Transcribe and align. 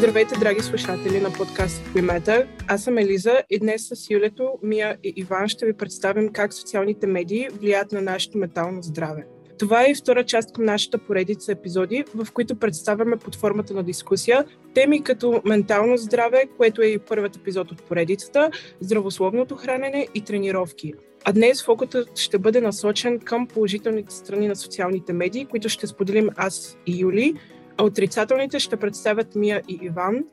Здравейте, 0.00 0.38
драги 0.38 0.60
слушатели 0.60 1.20
на 1.20 1.32
подкаст 1.32 1.82
We 1.94 2.46
Аз 2.68 2.84
съм 2.84 2.98
Елиза 2.98 3.42
и 3.50 3.58
днес 3.58 3.88
с 3.88 4.10
Юлето, 4.10 4.58
Мия 4.62 4.98
и 5.04 5.12
Иван 5.16 5.48
ще 5.48 5.66
ви 5.66 5.72
представим 5.72 6.32
как 6.32 6.54
социалните 6.54 7.06
медии 7.06 7.48
влияят 7.52 7.92
на 7.92 8.00
нашето 8.00 8.38
ментално 8.38 8.82
здраве. 8.82 9.26
Това 9.58 9.84
е 9.84 9.90
и 9.90 9.94
втора 9.94 10.24
част 10.24 10.52
към 10.52 10.64
нашата 10.64 10.98
поредица 10.98 11.52
епизоди, 11.52 12.04
в 12.14 12.32
които 12.32 12.56
представяме 12.56 13.16
под 13.16 13.36
формата 13.36 13.74
на 13.74 13.82
дискусия 13.82 14.44
теми 14.74 15.02
като 15.04 15.42
ментално 15.44 15.96
здраве, 15.96 16.44
което 16.56 16.82
е 16.82 16.86
и 16.86 16.98
първият 16.98 17.36
епизод 17.36 17.72
от 17.72 17.82
поредицата, 17.82 18.50
здравословното 18.80 19.56
хранене 19.56 20.06
и 20.14 20.24
тренировки. 20.24 20.92
А 21.24 21.32
днес 21.32 21.64
фокусът 21.64 22.18
ще 22.18 22.38
бъде 22.38 22.60
насочен 22.60 23.18
към 23.18 23.46
положителните 23.46 24.14
страни 24.14 24.48
на 24.48 24.56
социалните 24.56 25.12
медии, 25.12 25.44
които 25.44 25.68
ще 25.68 25.86
споделим 25.86 26.28
аз 26.36 26.78
и 26.86 27.00
Юли, 27.00 27.34
отрицателните 27.84 28.58
ще 28.58 28.76
представят 28.76 29.34
Мия 29.34 29.62
и 29.68 29.78
Иван. 29.82 30.24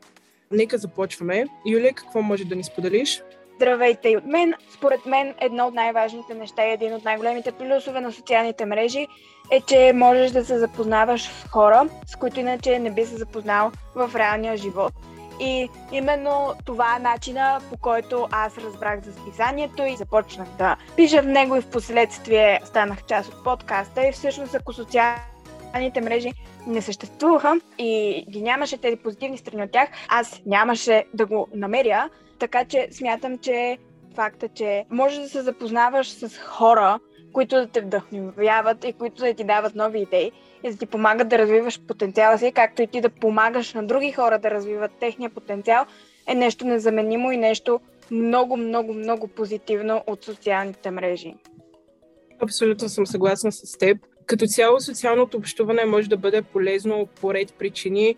Нека 0.51 0.77
започваме. 0.77 1.45
Юлия, 1.65 1.93
какво 1.93 2.21
може 2.21 2.45
да 2.45 2.55
ни 2.55 2.63
споделиш? 2.63 3.21
Здравейте 3.55 4.09
и 4.09 4.17
от 4.17 4.25
мен. 4.25 4.53
Според 4.73 5.05
мен 5.05 5.33
едно 5.41 5.67
от 5.67 5.73
най-важните 5.73 6.33
неща 6.33 6.65
и 6.65 6.73
един 6.73 6.93
от 6.93 7.05
най-големите 7.05 7.51
плюсове 7.51 8.01
на 8.01 8.11
социалните 8.11 8.65
мрежи 8.65 9.07
е, 9.51 9.61
че 9.61 9.91
можеш 9.95 10.31
да 10.31 10.45
се 10.45 10.59
запознаваш 10.59 11.23
с 11.23 11.47
хора, 11.47 11.89
с 12.07 12.15
които 12.15 12.39
иначе 12.39 12.79
не 12.79 12.91
би 12.91 13.05
се 13.05 13.15
запознал 13.15 13.71
в 13.95 14.11
реалния 14.15 14.57
живот. 14.57 14.93
И 15.39 15.69
именно 15.91 16.53
това 16.65 16.95
е 16.95 16.99
начина 16.99 17.61
по 17.69 17.77
който 17.77 18.27
аз 18.31 18.57
разбрах 18.57 19.03
за 19.03 19.13
списанието 19.13 19.83
и 19.83 19.95
започнах 19.95 20.47
да 20.57 20.77
пиша 20.95 21.21
в 21.21 21.25
него 21.25 21.55
и 21.55 21.61
в 21.61 21.67
последствие 21.67 22.59
станах 22.65 23.05
част 23.05 23.33
от 23.33 23.43
подкаста 23.43 24.07
и 24.07 24.11
всъщност 24.11 24.55
ако 24.55 24.73
социалните 24.73 25.36
мрежи 26.01 26.33
не 26.67 26.81
съществуваха 26.81 27.59
и 27.77 28.25
ги 28.29 28.41
нямаше 28.41 28.77
тези 28.77 28.95
позитивни 28.95 29.37
страни 29.37 29.63
от 29.63 29.71
тях, 29.71 29.89
аз 30.09 30.41
нямаше 30.45 31.05
да 31.13 31.25
го 31.25 31.47
намеря. 31.53 32.09
Така 32.39 32.65
че 32.65 32.87
смятам, 32.91 33.37
че 33.37 33.77
факта, 34.15 34.49
че 34.49 34.85
можеш 34.89 35.19
да 35.19 35.29
се 35.29 35.41
запознаваш 35.41 36.09
с 36.09 36.37
хора, 36.37 36.99
които 37.33 37.55
да 37.55 37.67
те 37.67 37.81
вдъхновяват 37.81 38.83
и 38.83 38.93
които 38.93 39.23
да 39.23 39.33
ти 39.33 39.43
дават 39.43 39.75
нови 39.75 39.99
идеи 39.99 40.31
и 40.63 40.71
да 40.71 40.77
ти 40.77 40.85
помагат 40.85 41.29
да 41.29 41.37
развиваш 41.37 41.81
потенциала 41.87 42.37
си, 42.37 42.51
както 42.51 42.81
и 42.81 42.87
ти 42.87 43.01
да 43.01 43.09
помагаш 43.09 43.73
на 43.73 43.83
други 43.83 44.11
хора 44.11 44.39
да 44.39 44.51
развиват 44.51 44.91
техния 44.99 45.29
потенциал, 45.29 45.85
е 46.27 46.35
нещо 46.35 46.65
незаменимо 46.65 47.31
и 47.31 47.37
нещо 47.37 47.79
много, 48.11 48.57
много, 48.57 48.93
много 48.93 49.27
позитивно 49.27 50.03
от 50.07 50.23
социалните 50.23 50.91
мрежи. 50.91 51.35
Абсолютно 52.39 52.89
съм 52.89 53.07
съгласна 53.07 53.51
с 53.51 53.77
теб. 53.77 53.97
Като 54.27 54.47
цяло 54.47 54.79
социалното 54.79 55.37
общуване 55.37 55.85
може 55.85 56.09
да 56.09 56.17
бъде 56.17 56.41
полезно 56.41 57.07
по 57.21 57.33
ред 57.33 57.53
причини. 57.53 58.15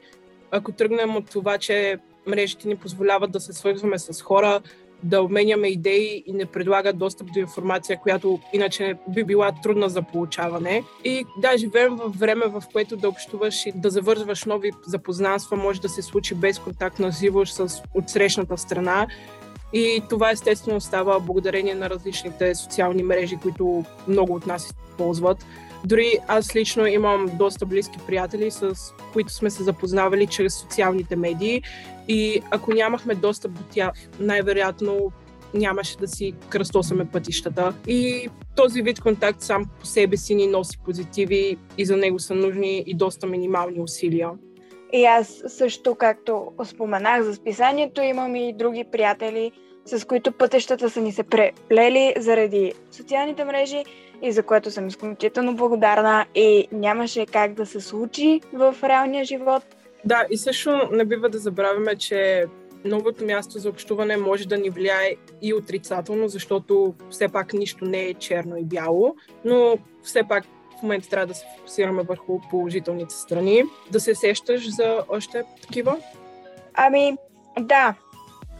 Ако 0.51 0.71
тръгнем 0.71 1.15
от 1.15 1.29
това, 1.29 1.57
че 1.57 1.97
мрежите 2.27 2.67
ни 2.67 2.75
позволяват 2.75 3.31
да 3.31 3.39
се 3.39 3.53
свързваме 3.53 3.99
с 3.99 4.21
хора, 4.21 4.61
да 5.03 5.21
обменяме 5.21 5.67
идеи 5.67 6.23
и 6.27 6.33
не 6.33 6.45
предлагат 6.45 6.97
достъп 6.97 7.27
до 7.33 7.39
информация, 7.39 7.99
която 7.99 8.39
иначе 8.53 8.95
би 9.07 9.23
била 9.23 9.51
трудна 9.63 9.89
за 9.89 10.01
получаване. 10.01 10.83
И 11.03 11.25
да, 11.37 11.57
живеем 11.57 11.95
в 11.95 12.13
време, 12.19 12.45
в 12.45 12.63
което 12.73 12.97
да 12.97 13.09
общуваш 13.09 13.65
и 13.65 13.71
да 13.75 13.89
завързваш 13.89 14.45
нови 14.45 14.71
запознанства 14.85 15.57
може 15.57 15.81
да 15.81 15.89
се 15.89 16.01
случи 16.01 16.35
без 16.35 16.59
контакт 16.59 16.99
на 16.99 17.11
живо 17.11 17.45
с 17.45 17.81
отсрещната 17.93 18.57
страна. 18.57 19.07
И 19.73 20.01
това 20.09 20.31
естествено 20.31 20.81
става 20.81 21.19
благодарение 21.19 21.75
на 21.75 21.89
различните 21.89 22.55
социални 22.55 23.03
мрежи, 23.03 23.37
които 23.41 23.85
много 24.07 24.33
от 24.33 24.47
нас 24.47 24.65
използват. 24.65 25.45
Дори 25.85 26.17
аз 26.27 26.55
лично 26.55 26.87
имам 26.87 27.29
доста 27.33 27.65
близки 27.65 27.97
приятели, 28.07 28.51
с 28.51 28.73
които 29.13 29.33
сме 29.33 29.49
се 29.49 29.63
запознавали 29.63 30.27
чрез 30.27 30.53
социалните 30.59 31.15
медии 31.15 31.61
и 32.07 32.41
ако 32.51 32.73
нямахме 32.73 33.15
достъп 33.15 33.51
до 33.51 33.61
тях, 33.71 33.91
най-вероятно 34.19 35.11
нямаше 35.53 35.97
да 35.97 36.07
си 36.07 36.33
кръстосаме 36.49 37.05
пътищата. 37.05 37.73
И 37.87 38.29
този 38.55 38.81
вид 38.81 39.01
контакт 39.01 39.41
сам 39.41 39.65
по 39.79 39.85
себе 39.85 40.17
си 40.17 40.35
ни 40.35 40.47
носи 40.47 40.77
позитиви 40.85 41.57
и 41.77 41.85
за 41.85 41.97
него 41.97 42.19
са 42.19 42.35
нужни 42.35 42.83
и 42.87 42.93
доста 42.93 43.27
минимални 43.27 43.81
усилия. 43.81 44.29
И 44.93 45.05
аз 45.05 45.43
също, 45.47 45.95
както 45.95 46.51
споменах 46.63 47.23
за 47.23 47.35
списанието, 47.35 48.01
имам 48.01 48.35
и 48.35 48.53
други 48.53 48.85
приятели, 48.91 49.51
с 49.97 50.07
които 50.07 50.31
пътещата 50.31 50.89
са 50.89 51.01
ни 51.01 51.11
се 51.11 51.23
преплели 51.23 52.13
заради 52.17 52.73
социалните 52.91 53.45
мрежи 53.45 53.83
и 54.21 54.31
за 54.31 54.43
което 54.43 54.71
съм 54.71 54.87
изключително 54.87 55.55
благодарна 55.55 56.25
и 56.35 56.67
нямаше 56.71 57.25
как 57.25 57.53
да 57.53 57.65
се 57.65 57.81
случи 57.81 58.41
в 58.53 58.75
реалния 58.83 59.25
живот. 59.25 59.63
Да, 60.05 60.25
и 60.29 60.37
също 60.37 60.89
не 60.91 61.05
бива 61.05 61.29
да 61.29 61.37
забравяме, 61.37 61.95
че 61.95 62.45
новото 62.85 63.25
място 63.25 63.59
за 63.59 63.69
общуване 63.69 64.17
може 64.17 64.47
да 64.47 64.57
ни 64.57 64.69
влияе 64.69 65.15
и 65.41 65.53
отрицателно, 65.53 66.27
защото 66.27 66.93
все 67.09 67.27
пак 67.27 67.53
нищо 67.53 67.85
не 67.85 68.03
е 68.03 68.13
черно 68.13 68.57
и 68.57 68.63
бяло, 68.63 69.15
но 69.45 69.77
все 70.03 70.23
пак 70.29 70.43
в 70.79 70.83
момента 70.83 71.09
трябва 71.09 71.27
да 71.27 71.33
се 71.33 71.45
фокусираме 71.57 72.03
върху 72.03 72.39
положителните 72.49 73.15
страни. 73.15 73.63
Да 73.91 73.99
се 73.99 74.15
сещаш 74.15 74.75
за 74.75 75.03
още 75.09 75.43
такива? 75.61 75.97
Ами, 76.73 77.17
да, 77.59 77.95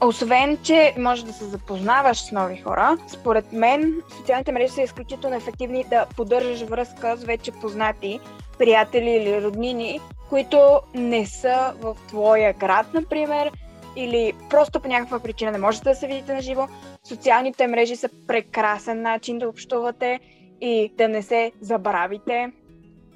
освен, 0.02 0.58
че 0.64 0.96
може 0.98 1.26
да 1.26 1.34
се 1.34 1.46
запознаваш 1.46 2.18
с 2.18 2.32
нови 2.32 2.58
хора, 2.58 2.98
според 3.08 3.54
мен 3.54 4.02
социалните 4.18 4.52
мрежи 4.52 4.74
са 4.74 4.82
изключително 4.82 5.36
ефективни 5.36 5.86
да 5.90 6.06
поддържаш 6.18 6.62
връзка 6.62 7.18
с 7.18 7.24
вече 7.24 7.52
познати 7.52 8.20
приятели 8.58 9.10
или 9.10 9.42
роднини, 9.42 10.00
които 10.30 10.82
не 10.96 11.26
са 11.26 11.74
в 11.82 11.98
твоя 12.08 12.54
град, 12.54 12.86
например, 12.94 13.52
или 13.96 14.34
просто 14.50 14.80
по 14.80 14.88
някаква 14.88 15.20
причина 15.20 15.52
не 15.52 15.58
можете 15.58 15.90
да 15.90 15.96
се 15.96 16.08
видите 16.08 16.34
на 16.34 16.42
живо. 16.42 16.68
Социалните 17.04 17.68
мрежи 17.68 17.96
са 17.96 18.10
прекрасен 18.28 19.02
начин 19.02 19.40
да 19.40 19.50
общувате 19.50 20.20
и 20.62 20.94
да 20.98 21.08
не 21.08 21.22
се 21.22 21.52
забравите. 21.62 22.52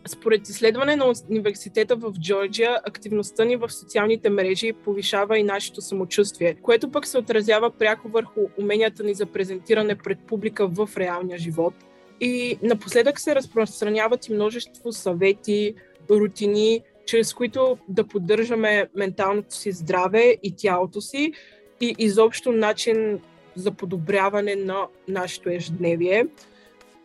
Според 0.07 0.49
изследване 0.49 0.95
на 0.95 1.13
университета 1.29 1.95
в 1.95 2.13
Джорджия, 2.19 2.79
активността 2.85 3.45
ни 3.45 3.55
в 3.55 3.69
социалните 3.69 4.29
мрежи 4.29 4.73
повишава 4.73 5.39
и 5.39 5.43
нашето 5.43 5.81
самочувствие, 5.81 6.55
което 6.61 6.91
пък 6.91 7.07
се 7.07 7.17
отразява 7.17 7.71
пряко 7.71 8.09
върху 8.09 8.41
уменията 8.59 9.03
ни 9.03 9.13
за 9.13 9.25
презентиране 9.25 9.95
пред 9.95 10.19
публика 10.27 10.67
в 10.67 10.89
реалния 10.97 11.37
живот. 11.37 11.73
И 12.21 12.57
напоследък 12.61 13.19
се 13.19 13.35
разпространяват 13.35 14.27
и 14.27 14.33
множество 14.33 14.91
съвети, 14.91 15.75
рутини, 16.09 16.81
чрез 17.05 17.33
които 17.33 17.77
да 17.89 18.03
поддържаме 18.07 18.87
менталното 18.95 19.55
си 19.55 19.71
здраве 19.71 20.37
и 20.43 20.55
тялото 20.57 21.01
си 21.01 21.33
и 21.81 21.95
изобщо 21.97 22.51
начин 22.51 23.19
за 23.55 23.71
подобряване 23.71 24.55
на 24.55 24.87
нашето 25.07 25.49
ежедневие. 25.49 26.27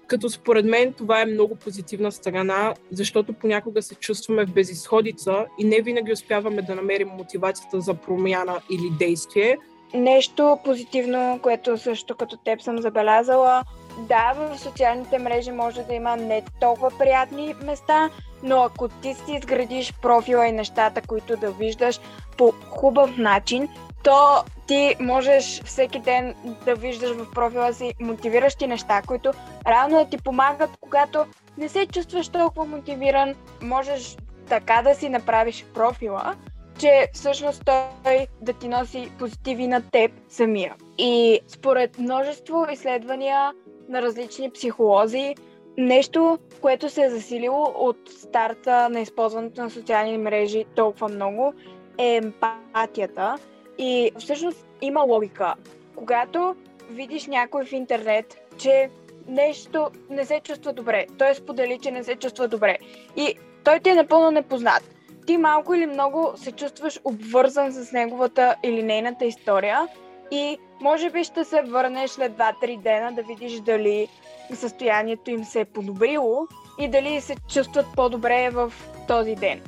Като 0.09 0.31
според 0.31 0.65
мен 0.65 0.93
това 0.93 1.23
е 1.23 1.27
много 1.27 1.55
позитивна 1.55 2.13
страна, 2.13 2.75
защото 2.93 3.33
понякога 3.33 3.83
се 3.83 3.95
чувстваме 3.95 4.47
в 4.47 4.53
безисходица 4.53 5.47
и 5.59 5.65
не 5.65 5.81
винаги 5.81 6.13
успяваме 6.13 6.63
да 6.63 6.75
намерим 6.75 7.09
мотивацията 7.09 7.81
за 7.81 7.95
промяна 7.95 8.61
или 8.71 8.91
действие. 8.99 9.57
Нещо 9.95 10.59
позитивно, 10.65 11.39
което 11.43 11.79
също 11.79 12.17
като 12.17 12.37
теб 12.37 12.63
съм 12.63 12.79
забелязала, 12.79 13.65
да, 14.09 14.33
в 14.33 14.59
социалните 14.59 15.19
мрежи 15.19 15.53
може 15.53 15.83
да 15.83 15.95
има 15.95 16.17
не 16.17 16.43
толкова 16.61 16.91
приятни 16.99 17.55
места, 17.65 18.11
но 18.43 18.63
ако 18.63 18.89
ти 18.89 19.15
си 19.15 19.33
изградиш 19.33 19.95
профила 20.03 20.47
и 20.47 20.53
нещата, 20.53 21.03
които 21.07 21.37
да 21.37 21.51
виждаш 21.51 22.01
по 22.37 22.53
хубав 22.71 23.17
начин, 23.17 23.69
то 24.05 24.45
ти 24.67 24.97
можеш 25.01 25.63
всеки 25.65 25.99
ден 25.99 26.35
да 26.65 26.75
виждаш 26.75 27.11
в 27.11 27.31
профила 27.35 27.73
си 27.73 27.95
мотивиращи 28.01 28.67
неща, 28.67 29.03
които 29.07 29.33
реално 29.69 29.99
да 29.99 30.05
ти 30.05 30.19
помагат, 30.19 30.71
когато 30.81 31.25
не 31.59 31.69
се 31.69 31.87
чувстваш 31.87 32.29
толкова 32.29 32.65
мотивиран, 32.65 33.35
можеш 33.63 34.17
така 34.49 34.83
да 34.83 34.95
си 34.95 35.09
направиш 35.09 35.65
профила, 35.75 36.35
че 36.79 37.09
всъщност 37.15 37.63
той 37.65 38.27
да 38.41 38.53
ти 38.53 38.69
носи 38.69 39.13
позитиви 39.19 39.67
на 39.67 39.91
теб 39.91 40.13
самия. 40.29 40.75
И 40.99 41.41
според 41.49 41.99
множество 41.99 42.67
изследвания 42.73 43.53
на 43.89 44.03
различни 44.03 44.51
психолози, 44.51 45.35
нещо, 45.79 46.39
което 46.61 46.91
се 46.91 47.05
е 47.05 47.11
засилило 47.11 47.73
от 47.77 47.97
старта 48.23 48.89
на 48.89 49.01
използването 49.01 49.63
на 49.63 49.71
социални 49.71 50.19
мрежи 50.19 50.65
толкова 50.75 51.09
много, 51.09 51.53
е 51.99 52.17
емпатията. 52.17 53.35
И 53.79 54.11
всъщност 54.19 54.67
има 54.81 55.01
логика. 55.01 55.55
Когато 55.97 56.57
видиш 56.91 57.27
някой 57.27 57.65
в 57.65 57.73
интернет, 57.73 58.37
че 58.59 58.91
нещо 59.29 59.91
не 60.11 60.25
се 60.25 60.41
чувства 60.41 60.73
добре, 60.73 61.07
той 61.19 61.35
сподели, 61.35 61.79
че 61.83 61.91
не 61.91 62.05
се 62.05 62.17
чувства 62.17 62.49
добре 62.49 62.79
и 63.17 63.35
той 63.65 63.81
ти 63.81 63.91
е 63.91 63.95
напълно 63.95 64.31
непознат. 64.31 64.95
Ти 65.27 65.37
малко 65.37 65.75
или 65.75 65.87
много 65.87 66.33
се 66.37 66.53
чувстваш 66.53 67.01
обвързан 67.05 67.73
с 67.73 67.93
неговата 67.93 68.57
или 68.63 68.83
нейната 68.83 69.25
история 69.25 69.89
и 70.31 70.59
може 70.81 71.11
би 71.11 71.25
ще 71.25 71.45
се 71.45 71.63
върнеш 71.63 72.11
след 72.11 72.33
2-3 72.33 72.83
дена 72.83 73.13
да 73.13 73.23
видиш 73.23 73.61
дали 73.61 74.09
състоянието 74.55 75.31
им 75.31 75.45
се 75.45 75.61
е 75.61 75.65
подобрило 75.65 76.47
и 76.79 76.89
дали 76.89 77.21
се 77.21 77.37
чувстват 77.49 77.87
по-добре 77.97 78.51
в 78.51 78.73
този 79.09 79.35
ден. 79.35 79.61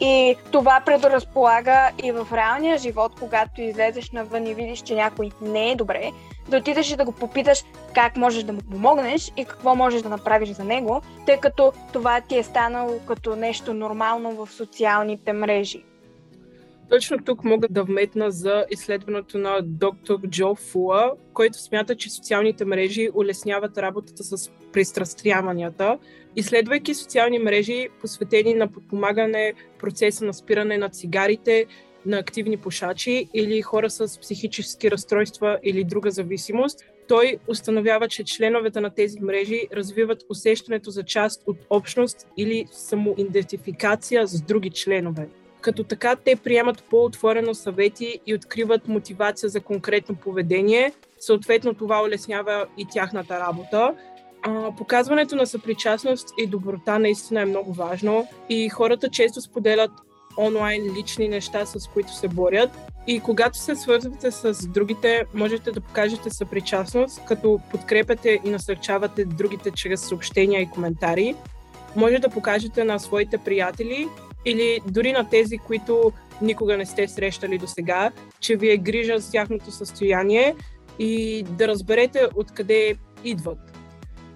И 0.00 0.36
това 0.52 0.82
предразполага 0.86 1.90
и 2.04 2.12
в 2.12 2.26
реалния 2.32 2.78
живот, 2.78 3.12
когато 3.18 3.62
излезеш 3.62 4.10
навън 4.10 4.46
и 4.46 4.54
видиш, 4.54 4.80
че 4.80 4.94
някой 4.94 5.30
не 5.40 5.70
е 5.70 5.76
добре, 5.76 6.10
да 6.48 6.56
отидеш 6.56 6.90
и 6.90 6.96
да 6.96 7.04
го 7.04 7.12
попиташ 7.12 7.64
как 7.94 8.16
можеш 8.16 8.42
да 8.42 8.52
му 8.52 8.60
помогнеш 8.70 9.32
и 9.36 9.44
какво 9.44 9.74
можеш 9.74 10.02
да 10.02 10.08
направиш 10.08 10.48
за 10.48 10.64
него, 10.64 11.02
тъй 11.26 11.36
като 11.36 11.72
това 11.92 12.20
ти 12.20 12.38
е 12.38 12.42
станало 12.42 12.98
като 13.06 13.36
нещо 13.36 13.74
нормално 13.74 14.46
в 14.46 14.52
социалните 14.52 15.32
мрежи. 15.32 15.84
Точно 16.90 17.18
тук 17.24 17.44
мога 17.44 17.68
да 17.70 17.84
вметна 17.84 18.30
за 18.30 18.64
изследването 18.70 19.38
на 19.38 19.60
доктор 19.62 20.20
Джо 20.28 20.54
Фуа, 20.54 21.12
който 21.32 21.58
смята, 21.58 21.96
че 21.96 22.10
социалните 22.10 22.64
мрежи 22.64 23.08
улесняват 23.14 23.78
работата 23.78 24.24
с 24.24 24.50
пристрастяванията. 24.72 25.98
Изследвайки 26.36 26.94
социални 26.94 27.38
мрежи, 27.38 27.88
посветени 28.00 28.54
на 28.54 28.72
подпомагане 28.72 29.52
процеса 29.80 30.24
на 30.24 30.34
спиране 30.34 30.78
на 30.78 30.88
цигарите, 30.88 31.66
на 32.06 32.18
активни 32.18 32.56
пушачи 32.56 33.28
или 33.34 33.62
хора 33.62 33.90
с 33.90 34.20
психически 34.20 34.90
разстройства 34.90 35.58
или 35.62 35.84
друга 35.84 36.10
зависимост, 36.10 36.84
той 37.08 37.38
установява, 37.48 38.08
че 38.08 38.24
членовете 38.24 38.80
на 38.80 38.90
тези 38.90 39.20
мрежи 39.20 39.68
развиват 39.72 40.24
усещането 40.30 40.90
за 40.90 41.02
част 41.02 41.42
от 41.46 41.56
общност 41.70 42.26
или 42.36 42.66
самоидентификация 42.72 44.26
с 44.26 44.42
други 44.42 44.70
членове. 44.70 45.28
Като 45.60 45.84
така 45.84 46.16
те 46.16 46.36
приемат 46.36 46.82
по-отворено 46.82 47.54
съвети 47.54 48.20
и 48.26 48.34
откриват 48.34 48.88
мотивация 48.88 49.48
за 49.48 49.60
конкретно 49.60 50.14
поведение. 50.14 50.92
Съответно 51.20 51.74
това 51.74 52.02
улеснява 52.02 52.66
и 52.78 52.86
тяхната 52.92 53.40
работа. 53.40 53.94
А, 54.42 54.76
показването 54.76 55.36
на 55.36 55.46
съпричастност 55.46 56.28
и 56.38 56.46
доброта 56.46 56.98
наистина 56.98 57.40
е 57.40 57.44
много 57.44 57.72
важно 57.72 58.28
и 58.48 58.68
хората 58.68 59.08
често 59.08 59.40
споделят 59.40 59.90
онлайн 60.38 60.94
лични 60.98 61.28
неща, 61.28 61.66
с 61.66 61.88
които 61.88 62.14
се 62.14 62.28
борят. 62.28 62.70
И 63.06 63.20
когато 63.20 63.58
се 63.58 63.76
свързвате 63.76 64.30
с 64.30 64.66
другите, 64.66 65.24
можете 65.34 65.70
да 65.70 65.80
покажете 65.80 66.30
съпричастност, 66.30 67.24
като 67.24 67.60
подкрепяте 67.70 68.40
и 68.44 68.50
насърчавате 68.50 69.24
другите 69.24 69.70
чрез 69.70 70.00
съобщения 70.00 70.60
и 70.60 70.70
коментари. 70.70 71.34
Може 71.96 72.18
да 72.18 72.28
покажете 72.28 72.84
на 72.84 72.98
своите 72.98 73.38
приятели 73.38 74.08
или 74.50 74.80
дори 74.86 75.12
на 75.12 75.28
тези, 75.28 75.58
които 75.58 76.12
никога 76.42 76.76
не 76.76 76.86
сте 76.86 77.08
срещали 77.08 77.58
до 77.58 77.66
сега, 77.66 78.10
че 78.40 78.56
ви 78.56 78.70
е 78.70 78.76
грижа 78.76 79.18
за 79.18 79.32
тяхното 79.32 79.70
състояние 79.70 80.54
и 80.98 81.42
да 81.42 81.68
разберете 81.68 82.28
откъде 82.36 82.96
идват. 83.24 83.58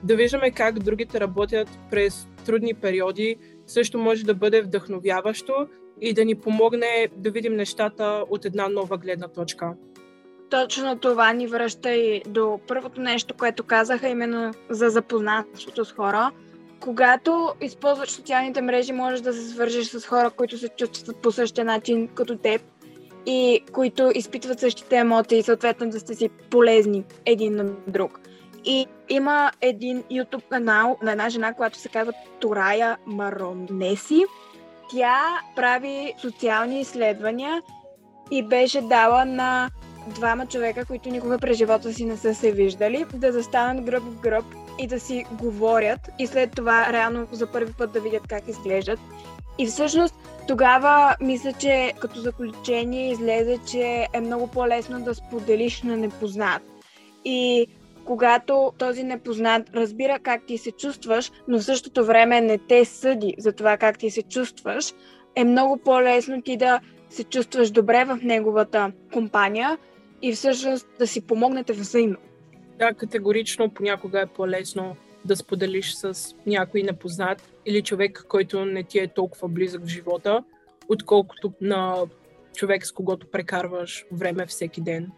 Да 0.02 0.16
виждаме 0.16 0.50
как 0.50 0.78
другите 0.78 1.20
работят 1.20 1.68
през 1.90 2.28
трудни 2.46 2.74
периоди 2.74 3.36
също 3.66 3.98
може 3.98 4.24
да 4.24 4.34
бъде 4.34 4.62
вдъхновяващо 4.62 5.66
и 6.00 6.12
да 6.12 6.24
ни 6.24 6.34
помогне 6.34 7.08
да 7.16 7.30
видим 7.30 7.56
нещата 7.56 8.24
от 8.30 8.44
една 8.44 8.68
нова 8.68 8.98
гледна 8.98 9.28
точка. 9.28 9.74
Точно 10.50 10.98
това 10.98 11.32
ни 11.32 11.46
връща 11.46 11.94
и 11.94 12.22
до 12.28 12.60
първото 12.68 13.00
нещо, 13.00 13.34
което 13.38 13.64
казаха, 13.64 14.08
именно 14.08 14.50
за 14.70 14.88
запознанството 14.88 15.84
с 15.84 15.92
хора 15.92 16.30
когато 16.82 17.54
използваш 17.60 18.10
социалните 18.10 18.62
мрежи, 18.62 18.92
можеш 18.92 19.20
да 19.20 19.32
се 19.32 19.48
свържеш 19.48 19.86
с 19.86 20.06
хора, 20.06 20.30
които 20.30 20.58
се 20.58 20.68
чувстват 20.68 21.16
по 21.16 21.32
същия 21.32 21.64
начин 21.64 22.08
като 22.08 22.36
теб 22.36 22.62
и 23.26 23.64
които 23.72 24.12
изпитват 24.14 24.60
същите 24.60 24.96
емоции 24.96 25.38
и 25.38 25.42
съответно 25.42 25.90
да 25.90 26.00
сте 26.00 26.14
си 26.14 26.28
полезни 26.50 27.04
един 27.26 27.56
на 27.56 27.64
друг. 27.86 28.20
И 28.64 28.86
има 29.08 29.50
един 29.60 30.02
YouTube 30.02 30.48
канал 30.48 30.98
на 31.02 31.12
една 31.12 31.28
жена, 31.28 31.54
която 31.54 31.78
се 31.78 31.88
казва 31.88 32.12
Турая 32.40 32.96
Маронеси. 33.06 34.24
Тя 34.90 35.40
прави 35.56 36.14
социални 36.20 36.80
изследвания 36.80 37.62
и 38.30 38.42
беше 38.42 38.80
дала 38.80 39.24
на 39.24 39.70
двама 40.06 40.46
човека, 40.46 40.84
които 40.84 41.08
никога 41.08 41.38
през 41.38 41.56
живота 41.56 41.92
си 41.92 42.04
не 42.04 42.16
са 42.16 42.34
се 42.34 42.52
виждали, 42.52 43.06
да 43.14 43.32
застанат 43.32 43.84
гръб 43.84 44.02
в 44.02 44.20
гръб 44.20 44.44
и 44.78 44.86
да 44.86 45.00
си 45.00 45.24
говорят 45.32 46.00
и 46.18 46.26
след 46.26 46.50
това 46.50 46.92
реално 46.92 47.26
за 47.32 47.46
първи 47.46 47.72
път 47.72 47.92
да 47.92 48.00
видят 48.00 48.26
как 48.28 48.48
изглеждат. 48.48 49.00
И 49.58 49.66
всъщност 49.66 50.14
тогава 50.48 51.16
мисля, 51.20 51.52
че 51.52 51.92
като 52.00 52.20
заключение 52.20 53.10
излезе, 53.10 53.58
че 53.70 54.06
е 54.12 54.20
много 54.20 54.46
по-лесно 54.46 55.00
да 55.00 55.14
споделиш 55.14 55.82
на 55.82 55.96
непознат. 55.96 56.62
И 57.24 57.66
когато 58.04 58.72
този 58.78 59.02
непознат 59.02 59.62
разбира 59.74 60.18
как 60.18 60.46
ти 60.46 60.58
се 60.58 60.70
чувстваш, 60.72 61.32
но 61.48 61.58
в 61.58 61.64
същото 61.64 62.04
време 62.04 62.40
не 62.40 62.58
те 62.58 62.84
съди 62.84 63.34
за 63.38 63.52
това 63.52 63.76
как 63.76 63.98
ти 63.98 64.10
се 64.10 64.22
чувстваш, 64.22 64.94
е 65.36 65.44
много 65.44 65.76
по-лесно 65.76 66.42
ти 66.42 66.56
да 66.56 66.80
се 67.10 67.24
чувстваш 67.24 67.70
добре 67.70 68.04
в 68.04 68.18
неговата 68.22 68.92
компания 69.12 69.78
и 70.22 70.32
всъщност 70.32 70.86
да 70.98 71.06
си 71.06 71.26
помогнете 71.26 71.72
взаимно. 71.72 72.16
Да, 72.78 72.94
категорично 72.94 73.70
понякога 73.70 74.20
е 74.20 74.26
по-лесно 74.26 74.96
да 75.24 75.36
споделиш 75.36 75.94
с 75.94 76.34
някой 76.46 76.82
непознат 76.82 77.52
или 77.66 77.82
човек, 77.82 78.24
който 78.28 78.64
не 78.64 78.82
ти 78.82 78.98
е 78.98 79.08
толкова 79.08 79.48
близък 79.48 79.82
в 79.82 79.88
живота, 79.88 80.44
отколкото 80.88 81.52
на 81.60 81.96
човек, 82.54 82.86
с 82.86 82.92
когото 82.92 83.26
прекарваш 83.26 84.04
време 84.12 84.46
всеки 84.46 84.80
ден. 84.80 85.10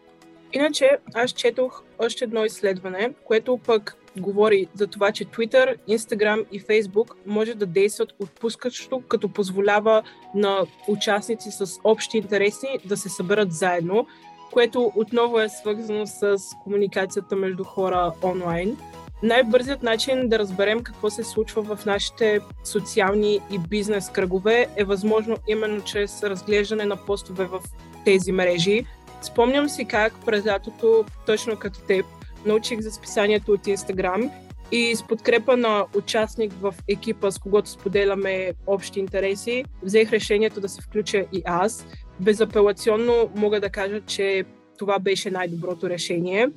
Иначе 0.53 0.97
аз 1.13 1.31
четох 1.31 1.83
още 1.99 2.23
едно 2.23 2.45
изследване, 2.45 3.13
което 3.23 3.59
пък 3.65 3.97
говори 4.17 4.67
за 4.73 4.87
това, 4.87 5.11
че 5.11 5.25
Twitter, 5.25 5.77
Instagram 5.89 6.45
и 6.51 6.61
Facebook 6.61 7.11
може 7.25 7.55
да 7.55 7.65
действат 7.65 8.13
отпускащо, 8.19 9.03
като 9.07 9.29
позволява 9.29 10.03
на 10.35 10.65
участници 10.87 11.51
с 11.51 11.79
общи 11.83 12.17
интереси 12.17 12.67
да 12.85 12.97
се 12.97 13.09
съберат 13.09 13.51
заедно 13.51 14.07
което 14.51 14.91
отново 14.95 15.39
е 15.39 15.49
свързано 15.49 16.07
с 16.07 16.37
комуникацията 16.63 17.35
между 17.35 17.63
хора 17.63 18.11
онлайн. 18.23 18.77
Най-бързият 19.23 19.83
начин 19.83 20.29
да 20.29 20.39
разберем 20.39 20.83
какво 20.83 21.09
се 21.09 21.23
случва 21.23 21.75
в 21.75 21.85
нашите 21.85 22.39
социални 22.63 23.39
и 23.51 23.59
бизнес 23.59 24.09
кръгове 24.09 24.67
е 24.75 24.83
възможно 24.83 25.37
именно 25.47 25.81
чрез 25.81 26.23
разглеждане 26.23 26.85
на 26.85 26.95
постове 26.95 27.45
в 27.45 27.59
тези 28.05 28.31
мрежи. 28.31 28.85
Спомням 29.21 29.69
си 29.69 29.85
как 29.85 30.13
през 30.25 30.45
лятото, 30.45 31.05
точно 31.25 31.57
като 31.57 31.79
теб, 31.79 32.05
научих 32.45 32.79
за 32.79 32.91
списанието 32.91 33.51
от 33.51 33.63
Instagram 33.63 34.31
и 34.71 34.95
с 34.95 35.03
подкрепа 35.03 35.57
на 35.57 35.85
участник 35.95 36.53
в 36.61 36.75
екипа, 36.87 37.31
с 37.31 37.39
когото 37.39 37.69
споделяме 37.69 38.53
общи 38.67 38.99
интереси, 38.99 39.65
взех 39.83 40.11
решението 40.11 40.61
да 40.61 40.69
се 40.69 40.81
включа 40.81 41.17
и 41.17 41.41
аз 41.45 41.87
безапелационно 42.19 43.29
мога 43.35 43.61
да 43.61 43.69
кажа, 43.69 44.01
че 44.07 44.45
това 44.77 44.99
беше 44.99 45.31
най-доброто 45.31 45.89
решение. 45.89 46.49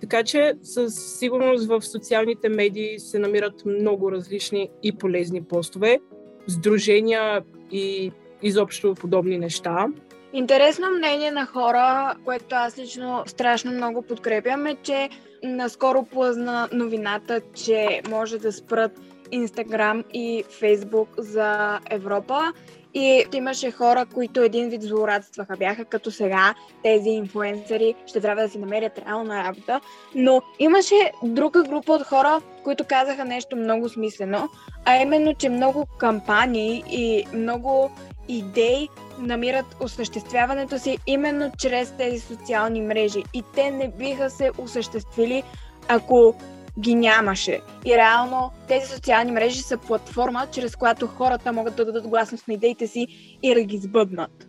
Така 0.00 0.22
че 0.22 0.54
със 0.62 1.18
сигурност 1.18 1.66
в 1.66 1.82
социалните 1.82 2.48
медии 2.48 2.98
се 2.98 3.18
намират 3.18 3.66
много 3.66 4.12
различни 4.12 4.68
и 4.82 4.92
полезни 4.92 5.44
постове, 5.44 6.00
сдружения 6.48 7.42
и 7.72 8.12
изобщо 8.42 8.94
подобни 8.94 9.38
неща. 9.38 9.86
Интересно 10.32 10.90
мнение 10.90 11.30
на 11.30 11.46
хора, 11.46 12.14
което 12.24 12.46
аз 12.54 12.78
лично 12.78 13.22
страшно 13.26 13.72
много 13.72 14.02
подкрепям 14.02 14.66
е, 14.66 14.76
че 14.82 15.08
наскоро 15.42 16.02
плъзна 16.02 16.68
новината, 16.72 17.40
че 17.54 18.02
може 18.10 18.38
да 18.38 18.52
спрат 18.52 18.92
Инстаграм 19.32 20.04
и 20.14 20.44
Фейсбук 20.58 21.08
за 21.18 21.78
Европа 21.90 22.52
и 22.94 23.24
имаше 23.34 23.70
хора, 23.70 24.06
които 24.14 24.40
един 24.40 24.68
вид 24.68 24.82
злорадстваха. 24.82 25.56
Бяха 25.56 25.84
като 25.84 26.10
сега 26.10 26.54
тези 26.82 27.08
инфуенсъри 27.08 27.94
ще 28.06 28.20
трябва 28.20 28.42
да 28.42 28.48
си 28.48 28.58
намерят 28.58 28.98
реална 28.98 29.44
работа. 29.44 29.80
Но 30.14 30.42
имаше 30.58 31.12
друга 31.22 31.62
група 31.62 31.92
от 31.92 32.02
хора, 32.02 32.40
които 32.64 32.84
казаха 32.84 33.24
нещо 33.24 33.56
много 33.56 33.88
смислено, 33.88 34.48
а 34.84 34.96
именно, 34.96 35.34
че 35.34 35.48
много 35.48 35.86
кампании 35.98 36.84
и 36.90 37.26
много 37.34 37.90
идеи 38.28 38.88
намират 39.18 39.76
осъществяването 39.80 40.78
си 40.78 40.98
именно 41.06 41.52
чрез 41.58 41.96
тези 41.96 42.20
социални 42.20 42.82
мрежи. 42.82 43.22
И 43.34 43.42
те 43.54 43.70
не 43.70 43.92
биха 43.98 44.30
се 44.30 44.50
осъществили, 44.58 45.42
ако 45.88 46.34
ги 46.78 46.94
нямаше. 46.94 47.60
И 47.84 47.96
реално 47.96 48.50
тези 48.68 48.86
социални 48.86 49.32
мрежи 49.32 49.62
са 49.62 49.78
платформа, 49.78 50.46
чрез 50.52 50.76
която 50.76 51.06
хората 51.06 51.52
могат 51.52 51.76
да 51.76 51.84
дадат 51.84 52.08
гласност 52.08 52.48
на 52.48 52.54
идеите 52.54 52.86
си 52.86 53.06
и 53.42 53.54
да 53.54 53.62
ги 53.62 53.78
сбъднат. 53.78 54.48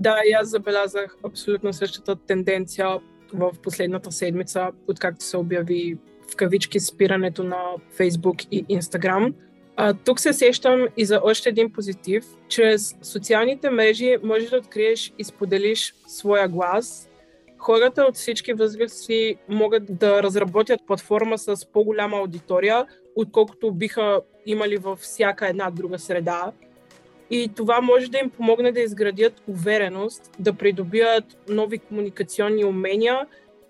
Да, 0.00 0.16
и 0.28 0.32
аз 0.32 0.48
забелязах 0.48 1.16
абсолютно 1.26 1.72
същата 1.72 2.16
тенденция 2.16 2.88
в 3.34 3.52
последната 3.62 4.12
седмица, 4.12 4.70
откакто 4.88 5.24
се 5.24 5.36
обяви 5.36 5.98
в 6.32 6.36
кавички 6.36 6.80
спирането 6.80 7.44
на 7.44 7.58
Фейсбук 7.96 8.36
и 8.50 8.64
Инстаграм. 8.68 9.34
А, 9.76 9.94
тук 9.94 10.20
се 10.20 10.32
сещам 10.32 10.86
и 10.96 11.04
за 11.04 11.20
още 11.24 11.48
един 11.48 11.72
позитив. 11.72 12.24
Чрез 12.48 12.96
социалните 13.02 13.70
мрежи 13.70 14.16
можеш 14.22 14.50
да 14.50 14.56
откриеш 14.56 15.12
и 15.18 15.24
споделиш 15.24 15.94
своя 16.06 16.48
глас 16.48 17.08
хората 17.62 18.02
от 18.02 18.16
всички 18.16 18.52
възгледи 18.52 19.36
могат 19.48 19.98
да 19.98 20.22
разработят 20.22 20.80
платформа 20.86 21.38
с 21.38 21.66
по-голяма 21.72 22.16
аудитория, 22.16 22.86
отколкото 23.16 23.72
биха 23.72 24.20
имали 24.46 24.76
във 24.76 24.98
всяка 24.98 25.48
една 25.48 25.70
друга 25.70 25.98
среда. 25.98 26.52
И 27.30 27.50
това 27.56 27.80
може 27.80 28.10
да 28.10 28.18
им 28.18 28.30
помогне 28.30 28.72
да 28.72 28.80
изградят 28.80 29.42
увереност, 29.48 30.30
да 30.38 30.52
придобият 30.52 31.24
нови 31.48 31.78
комуникационни 31.78 32.64
умения 32.64 33.26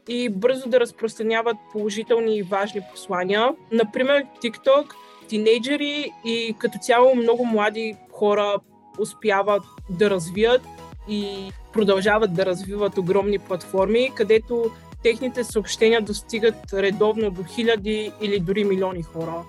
и 0.09 0.28
бързо 0.28 0.68
да 0.68 0.80
разпространяват 0.80 1.56
положителни 1.73 2.37
и 2.37 2.42
важни 2.42 2.80
послания. 2.90 3.49
Например, 3.73 4.25
TikTok, 4.42 4.92
тинейджери 5.32 6.12
и 6.24 6.54
като 6.58 6.78
цяло 6.78 7.14
много 7.14 7.44
млади 7.44 7.96
хора 8.12 8.58
успяват 8.98 9.62
да 9.90 10.10
развият 10.10 10.62
и 11.08 11.50
продължават 11.72 12.34
да 12.34 12.46
развиват 12.46 12.98
огромни 12.98 13.38
платформи, 13.38 14.12
където 14.14 14.70
техните 15.02 15.44
съобщения 15.44 16.02
достигат 16.02 16.54
редовно 16.72 17.30
до 17.30 17.44
хиляди 17.44 18.12
или 18.20 18.40
дори 18.40 18.64
милиони 18.64 19.02
хора. 19.02 19.44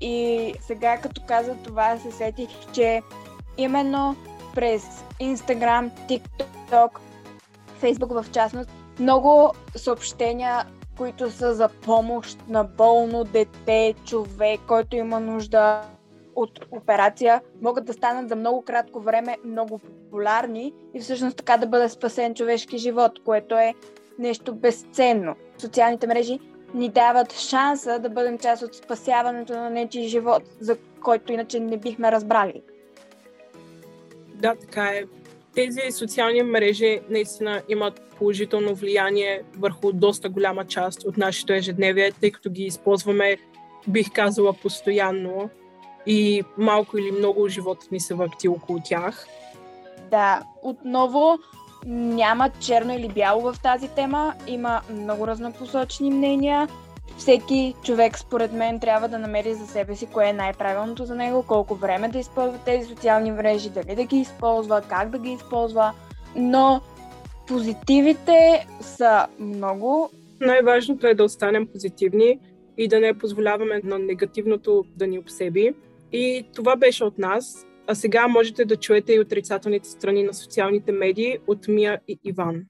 И 0.00 0.54
сега 0.60 0.96
като 0.96 1.22
каза 1.28 1.54
това, 1.64 1.98
се 1.98 2.10
сетих, 2.10 2.48
че 2.72 3.02
именно 3.58 4.16
през 4.54 4.82
Instagram, 5.20 5.90
TikTok, 6.08 6.90
Facebook 7.82 8.22
в 8.22 8.30
частност, 8.30 8.70
много 8.98 9.52
съобщения, 9.76 10.64
които 10.98 11.30
са 11.30 11.54
за 11.54 11.68
помощ 11.68 12.38
на 12.48 12.64
болно 12.64 13.24
дете, 13.24 13.94
човек, 14.04 14.60
който 14.68 14.96
има 14.96 15.20
нужда 15.20 15.82
от 16.36 16.66
операция, 16.70 17.40
могат 17.62 17.84
да 17.84 17.92
станат 17.92 18.28
за 18.28 18.36
много 18.36 18.62
кратко 18.62 19.00
време 19.00 19.36
много 19.44 19.78
популярни 19.78 20.72
и 20.94 21.00
всъщност 21.00 21.36
така 21.36 21.56
да 21.56 21.66
бъде 21.66 21.88
спасен 21.88 22.34
човешки 22.34 22.78
живот, 22.78 23.12
което 23.24 23.54
е 23.54 23.74
нещо 24.18 24.54
безценно. 24.54 25.34
Социалните 25.58 26.06
мрежи 26.06 26.38
ни 26.74 26.88
дават 26.88 27.32
шанса 27.32 27.98
да 27.98 28.08
бъдем 28.08 28.38
част 28.38 28.62
от 28.62 28.74
спасяването 28.74 29.52
на 29.52 29.70
нечи 29.70 30.08
живот, 30.08 30.42
за 30.60 30.76
който 31.02 31.32
иначе 31.32 31.60
не 31.60 31.76
бихме 31.76 32.12
разбрали. 32.12 32.62
Да, 34.34 34.54
така 34.54 34.84
е. 34.84 35.02
Тези 35.54 35.80
социални 35.90 36.42
мрежи 36.42 37.00
наистина 37.10 37.62
имат 37.68 38.00
положително 38.18 38.74
влияние 38.74 39.42
върху 39.58 39.92
доста 39.92 40.28
голяма 40.28 40.64
част 40.64 41.04
от 41.04 41.16
нашето 41.16 41.52
ежедневие, 41.52 42.12
тъй 42.12 42.30
като 42.30 42.50
ги 42.50 42.62
използваме, 42.62 43.36
бих 43.88 44.12
казала, 44.12 44.52
постоянно 44.52 45.50
и 46.06 46.42
малко 46.58 46.98
или 46.98 47.12
много 47.12 47.48
животът 47.48 47.92
ни 47.92 48.00
се 48.00 48.14
върти 48.14 48.48
около 48.48 48.78
тях. 48.84 49.26
Да, 50.10 50.42
отново 50.62 51.38
няма 51.86 52.50
черно 52.60 52.94
или 52.94 53.08
бяло 53.08 53.52
в 53.52 53.56
тази 53.62 53.88
тема. 53.88 54.34
Има 54.46 54.80
много 54.90 55.26
разнопосочни 55.26 56.10
мнения. 56.10 56.68
Всеки 57.18 57.74
човек, 57.84 58.18
според 58.18 58.52
мен, 58.52 58.80
трябва 58.80 59.08
да 59.08 59.18
намери 59.18 59.54
за 59.54 59.66
себе 59.66 59.96
си 59.96 60.06
кое 60.06 60.28
е 60.28 60.32
най-правилното 60.32 61.04
за 61.04 61.14
него, 61.14 61.44
колко 61.48 61.74
време 61.74 62.08
да 62.08 62.18
използва 62.18 62.58
тези 62.64 62.88
социални 62.88 63.32
мрежи, 63.32 63.70
дали 63.70 63.94
да 63.94 64.04
ги 64.04 64.16
използва, 64.16 64.82
как 64.88 65.10
да 65.10 65.18
ги 65.18 65.32
използва. 65.32 65.92
Но 66.36 66.80
позитивите 67.48 68.66
са 68.80 69.26
много. 69.38 70.10
Най-важното 70.40 71.06
е 71.06 71.14
да 71.14 71.24
останем 71.24 71.66
позитивни 71.66 72.38
и 72.78 72.88
да 72.88 73.00
не 73.00 73.18
позволяваме 73.18 73.80
на 73.84 73.98
негативното 73.98 74.84
да 74.96 75.06
ни 75.06 75.18
обсеби. 75.18 75.74
И 76.12 76.44
това 76.54 76.76
беше 76.76 77.04
от 77.04 77.18
нас. 77.18 77.66
А 77.86 77.94
сега 77.94 78.28
можете 78.28 78.64
да 78.64 78.76
чуете 78.76 79.12
и 79.12 79.20
отрицателните 79.20 79.88
страни 79.88 80.22
на 80.22 80.34
социалните 80.34 80.92
медии 80.92 81.38
от 81.46 81.68
Мия 81.68 82.00
и 82.08 82.18
Иван. 82.24 82.62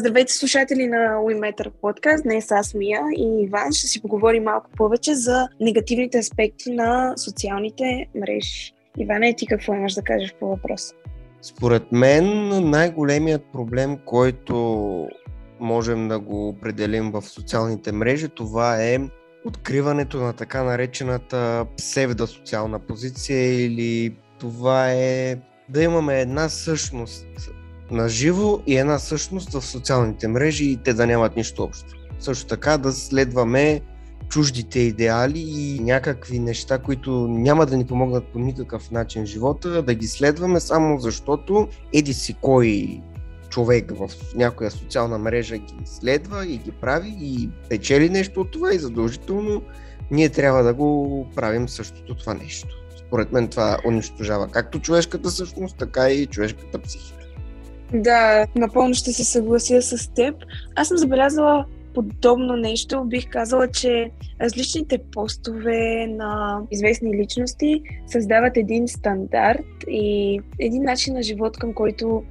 Здравейте, 0.00 0.32
слушатели 0.32 0.86
на 0.86 0.96
WeMeter 0.96 1.70
подкаст. 1.70 2.22
Днес 2.22 2.50
аз 2.50 2.74
Мия 2.74 3.00
и 3.16 3.44
Иван 3.44 3.72
ще 3.72 3.86
си 3.86 4.02
поговорим 4.02 4.42
малко 4.42 4.70
повече 4.76 5.14
за 5.14 5.48
негативните 5.60 6.18
аспекти 6.18 6.70
на 6.70 7.14
социалните 7.16 8.06
мрежи. 8.14 8.72
Иване, 8.98 9.34
ти 9.36 9.46
какво 9.46 9.74
имаш 9.74 9.94
да 9.94 10.02
кажеш 10.02 10.34
по 10.40 10.48
въпроса? 10.48 10.94
Според 11.42 11.92
мен 11.92 12.48
най-големият 12.70 13.42
проблем, 13.52 13.98
който 14.04 15.08
можем 15.60 16.08
да 16.08 16.18
го 16.18 16.48
определим 16.48 17.10
в 17.10 17.22
социалните 17.22 17.92
мрежи, 17.92 18.28
това 18.28 18.82
е 18.82 18.98
откриването 19.44 20.16
на 20.16 20.32
така 20.32 20.62
наречената 20.62 21.66
псевдосоциална 21.76 22.78
позиция 22.78 23.64
или 23.64 24.16
това 24.38 24.92
е 24.92 25.36
да 25.68 25.82
имаме 25.82 26.20
една 26.20 26.48
същност 26.48 27.26
на 27.90 28.08
живо 28.08 28.60
и 28.66 28.76
една 28.76 28.98
същност 28.98 29.52
в 29.52 29.66
социалните 29.66 30.28
мрежи 30.28 30.64
и 30.64 30.76
те 30.76 30.94
да 30.94 31.06
нямат 31.06 31.36
нищо 31.36 31.62
общо. 31.62 31.94
Също 32.20 32.46
така 32.46 32.78
да 32.78 32.92
следваме 32.92 33.80
чуждите 34.28 34.80
идеали 34.80 35.38
и 35.38 35.80
някакви 35.80 36.38
неща, 36.38 36.78
които 36.78 37.10
няма 37.28 37.66
да 37.66 37.76
ни 37.76 37.86
помогнат 37.86 38.24
по 38.32 38.38
никакъв 38.38 38.90
начин 38.90 39.22
в 39.22 39.26
живота, 39.26 39.82
да 39.82 39.94
ги 39.94 40.06
следваме 40.06 40.60
само 40.60 41.00
защото 41.00 41.68
еди 41.92 42.14
си 42.14 42.36
кой 42.40 43.00
човек 43.48 43.92
в 43.98 44.10
някоя 44.34 44.70
социална 44.70 45.18
мрежа 45.18 45.58
ги 45.58 45.74
следва 45.84 46.46
и 46.46 46.56
ги 46.56 46.70
прави 46.70 47.16
и 47.20 47.50
печели 47.68 48.10
нещо 48.10 48.40
от 48.40 48.50
това 48.50 48.74
и 48.74 48.78
задължително 48.78 49.62
ние 50.10 50.28
трябва 50.28 50.62
да 50.62 50.74
го 50.74 51.26
правим 51.34 51.68
същото 51.68 52.14
това 52.14 52.34
нещо. 52.34 52.68
Според 53.06 53.32
мен 53.32 53.48
това 53.48 53.78
унищожава 53.86 54.48
както 54.48 54.80
човешката 54.80 55.30
същност, 55.30 55.76
така 55.78 56.10
и 56.10 56.26
човешката 56.26 56.78
психика. 56.78 57.25
Да, 57.94 58.46
напълно 58.56 58.94
ще 58.94 59.12
се 59.12 59.24
съглася 59.24 59.82
с 59.82 60.08
теб. 60.14 60.34
Аз 60.76 60.88
съм 60.88 60.96
забелязала 60.96 61.64
подобно 61.94 62.56
нещо. 62.56 63.04
Бих 63.04 63.28
казала, 63.30 63.68
че 63.68 64.10
различните 64.40 64.98
постове 65.12 66.06
на 66.06 66.60
известни 66.70 67.16
личности 67.16 67.82
създават 68.06 68.56
един 68.56 68.88
стандарт 68.88 69.66
и 69.88 70.40
един 70.58 70.82
начин 70.82 71.14
на 71.14 71.22
живот, 71.22 71.58
към 71.58 71.74
който 71.74 72.22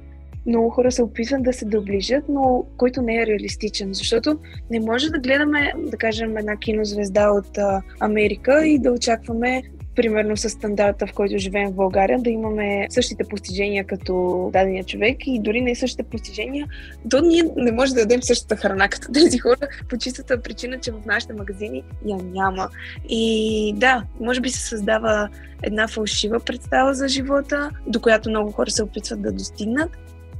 много 0.46 0.70
хора 0.70 0.92
се 0.92 1.02
опитват 1.02 1.42
да 1.42 1.52
се 1.52 1.64
доближат, 1.64 2.24
но 2.28 2.64
който 2.76 3.02
не 3.02 3.22
е 3.22 3.26
реалистичен, 3.26 3.94
защото 3.94 4.38
не 4.70 4.80
може 4.80 5.10
да 5.10 5.18
гледаме, 5.18 5.72
да 5.76 5.96
кажем, 5.96 6.36
една 6.36 6.56
кинозвезда 6.56 7.30
от 7.30 7.58
Америка 8.00 8.66
и 8.66 8.78
да 8.78 8.92
очакваме 8.92 9.62
примерно 9.96 10.36
с 10.36 10.50
стандарта, 10.50 11.06
в 11.06 11.12
който 11.12 11.38
живеем 11.38 11.70
в 11.70 11.74
България, 11.74 12.18
да 12.18 12.30
имаме 12.30 12.86
същите 12.90 13.24
постижения 13.24 13.84
като 13.84 14.50
дадения 14.52 14.84
човек 14.84 15.16
и 15.26 15.40
дори 15.40 15.60
не 15.60 15.74
същите 15.74 16.02
постижения, 16.02 16.66
то 17.10 17.20
ние 17.20 17.42
не 17.56 17.72
може 17.72 17.94
да 17.94 18.00
дадем 18.00 18.22
същата 18.22 18.56
храна 18.56 18.88
като 18.88 19.12
тези 19.12 19.38
хора 19.38 19.68
по 19.90 19.98
чистата 19.98 20.42
причина, 20.42 20.78
че 20.80 20.92
в 20.92 21.06
нашите 21.06 21.32
магазини 21.32 21.82
я 22.06 22.16
няма. 22.16 22.68
И 23.08 23.74
да, 23.76 24.04
може 24.20 24.40
би 24.40 24.50
се 24.50 24.68
създава 24.68 25.28
една 25.62 25.88
фалшива 25.88 26.40
представа 26.40 26.94
за 26.94 27.08
живота, 27.08 27.70
до 27.86 28.00
която 28.00 28.30
много 28.30 28.52
хора 28.52 28.70
се 28.70 28.82
опитват 28.82 29.22
да 29.22 29.32
достигнат 29.32 29.90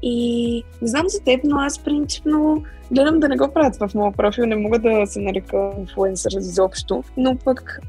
и 0.09 0.63
не 0.83 0.89
знам 0.89 1.09
за 1.09 1.21
теб, 1.21 1.41
но 1.45 1.57
аз 1.59 1.79
принципно 1.79 2.63
гледам 2.93 3.21
да 3.21 3.29
не 3.29 3.37
го 3.37 3.49
правят 3.55 3.77
в 3.77 3.95
моя 3.95 4.13
профил. 4.13 4.47
Не 4.47 4.57
мога 4.57 4.79
да 4.79 5.07
се 5.07 5.21
нарека 5.21 5.71
инфлуенсър 5.79 6.31
изобщо. 6.39 7.05
Но 7.17 7.37
пък, 7.37 7.81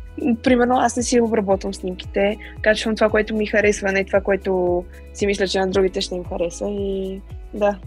примерно, 0.44 0.76
аз 0.76 0.98
не 0.98 1.04
си 1.04 1.22
обработвам 1.22 1.74
снимките. 1.74 2.38
Качвам 2.62 2.96
това, 2.96 3.10
което 3.10 3.36
ми 3.36 3.46
харесва, 3.46 3.92
не 3.92 4.06
това, 4.06 4.22
което 4.22 4.84
си 5.14 5.26
мисля, 5.26 5.48
че 5.48 5.60
на 5.60 5.68
другите 5.68 6.02
ще 6.02 6.16
им 6.16 6.24
хареса. 6.26 6.66
И 6.68 7.22
да, 7.54 7.80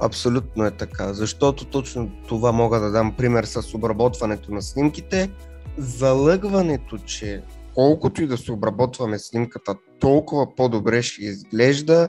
Абсолютно 0.00 0.64
е 0.64 0.70
така, 0.70 1.12
защото 1.12 1.64
точно 1.64 2.10
това 2.28 2.52
мога 2.52 2.80
да 2.80 2.90
дам 2.90 3.14
пример 3.16 3.44
с 3.44 3.74
обработването 3.74 4.52
на 4.52 4.62
снимките. 4.62 5.30
Залъгването, 5.78 6.98
че 6.98 7.42
колкото 7.74 8.22
и 8.22 8.26
да 8.26 8.36
се 8.36 8.52
обработваме 8.52 9.18
снимката, 9.18 9.74
толкова 10.00 10.54
по-добре 10.54 11.02
ще 11.02 11.24
изглежда, 11.24 12.08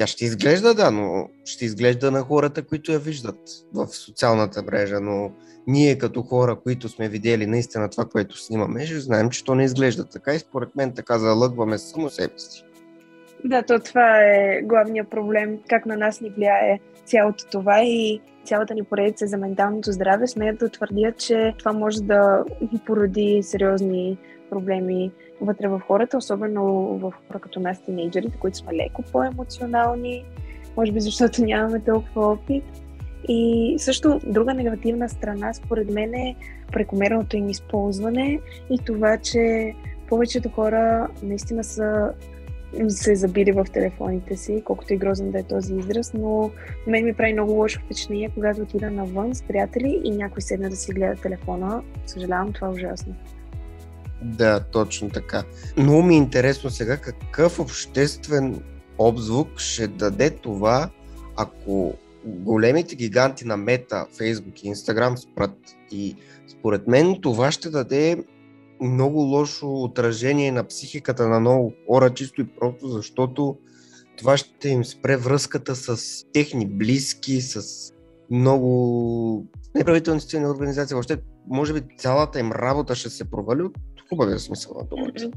тя 0.00 0.06
ще 0.06 0.24
изглежда, 0.24 0.74
да, 0.74 0.90
но 0.90 1.28
ще 1.44 1.64
изглежда 1.64 2.10
на 2.10 2.20
хората, 2.20 2.62
които 2.62 2.92
я 2.92 2.98
виждат 2.98 3.38
в 3.74 3.86
социалната 3.86 4.62
мрежа, 4.62 5.00
но 5.00 5.30
ние 5.66 5.98
като 5.98 6.22
хора, 6.22 6.56
които 6.62 6.88
сме 6.88 7.08
видели 7.08 7.46
наистина 7.46 7.90
това, 7.90 8.04
което 8.04 8.38
снимаме, 8.38 8.86
ще 8.86 9.00
знаем, 9.00 9.30
че 9.30 9.44
то 9.44 9.54
не 9.54 9.64
изглежда 9.64 10.04
така 10.04 10.34
и 10.34 10.38
според 10.38 10.76
мен 10.76 10.92
така 10.92 11.18
залъгваме 11.18 11.78
само 11.78 12.10
себе 12.10 12.32
си. 12.36 12.64
Да, 13.44 13.62
то 13.62 13.78
това 13.78 14.20
е 14.20 14.62
главният 14.62 15.10
проблем, 15.10 15.58
как 15.68 15.86
на 15.86 15.96
нас 15.96 16.20
ни 16.20 16.30
влияе 16.30 16.80
цялото 17.04 17.44
това 17.52 17.82
и 17.82 18.20
цялата 18.44 18.74
ни 18.74 18.84
поредица 18.84 19.26
за 19.26 19.36
менталното 19.36 19.92
здраве. 19.92 20.26
Смеят 20.26 20.58
да 20.58 20.68
твърдят, 20.68 21.18
че 21.18 21.54
това 21.58 21.72
може 21.72 22.02
да 22.02 22.44
породи 22.86 23.40
сериозни 23.42 24.18
проблеми 24.50 25.12
вътре 25.40 25.68
в 25.68 25.80
хората, 25.86 26.16
особено 26.16 26.64
в 26.98 27.12
хора 27.28 27.38
като 27.40 27.60
нас, 27.60 27.82
тинейджерите, 27.82 28.38
които 28.38 28.58
сме 28.58 28.74
леко 28.74 29.02
по-емоционални, 29.12 30.24
може 30.76 30.92
би 30.92 31.00
защото 31.00 31.44
нямаме 31.44 31.80
толкова 31.80 32.32
опит. 32.32 32.64
И 33.28 33.74
също 33.78 34.20
друга 34.26 34.54
негативна 34.54 35.08
страна, 35.08 35.52
според 35.54 35.90
мен, 35.90 36.14
е 36.14 36.36
прекомерното 36.72 37.36
им 37.36 37.48
използване 37.48 38.40
и 38.70 38.78
това, 38.86 39.18
че 39.18 39.74
повечето 40.08 40.48
хора 40.48 41.08
наистина 41.22 41.64
са 41.64 42.12
се 42.88 43.14
забили 43.14 43.52
в 43.52 43.66
телефоните 43.72 44.36
си, 44.36 44.62
колкото 44.64 44.94
и 44.94 44.96
грозен 44.96 45.30
да 45.30 45.38
е 45.38 45.42
този 45.42 45.74
израз, 45.74 46.14
но 46.14 46.50
мен 46.86 47.04
ми 47.04 47.14
прави 47.14 47.32
много 47.32 47.52
лошо 47.52 47.80
впечатление, 47.80 48.30
когато 48.34 48.62
отида 48.62 48.90
навън 48.90 49.34
с 49.34 49.42
приятели 49.42 50.00
и 50.04 50.10
някой 50.10 50.42
седне 50.42 50.68
да 50.68 50.76
си 50.76 50.92
гледа 50.92 51.22
телефона. 51.22 51.82
Съжалявам, 52.06 52.52
това 52.52 52.66
е 52.66 52.70
ужасно. 52.70 53.14
Да, 54.22 54.60
точно 54.60 55.10
така. 55.10 55.44
Но 55.76 56.02
ми 56.02 56.14
е 56.14 56.18
интересно 56.18 56.70
сега 56.70 56.96
какъв 56.96 57.58
обществен 57.58 58.62
обзвук 58.98 59.58
ще 59.58 59.88
даде 59.88 60.30
това, 60.30 60.90
ако 61.36 61.94
големите 62.24 62.96
гиганти 62.96 63.44
на 63.44 63.56
Мета, 63.56 64.06
Фейсбук 64.18 64.64
и 64.64 64.68
Инстаграм 64.68 65.18
спрат. 65.18 65.56
И 65.90 66.16
според 66.48 66.88
мен 66.88 67.20
това 67.20 67.52
ще 67.52 67.70
даде 67.70 68.24
много 68.80 69.20
лошо 69.20 69.82
отражение 69.82 70.52
на 70.52 70.64
психиката 70.64 71.28
на 71.28 71.40
много 71.40 71.72
хора, 71.86 72.14
чисто 72.14 72.40
и 72.40 72.46
просто 72.60 72.88
защото 72.88 73.56
това 74.18 74.36
ще 74.36 74.68
им 74.68 74.84
спре 74.84 75.16
връзката 75.16 75.76
с 75.76 76.24
техни 76.32 76.66
близки, 76.66 77.40
с 77.40 77.62
много 78.30 79.46
неправителствени 79.74 80.46
организации. 80.46 80.94
Въобще, 80.94 81.18
може 81.48 81.72
би 81.72 81.96
цялата 81.98 82.40
им 82.40 82.52
работа 82.52 82.94
ще 82.94 83.10
се 83.10 83.30
провали 83.30 83.62
от 83.62 83.72
хубавия 84.10 84.38
смисъл 84.38 84.74
на 84.78 84.84
думата. 84.84 85.30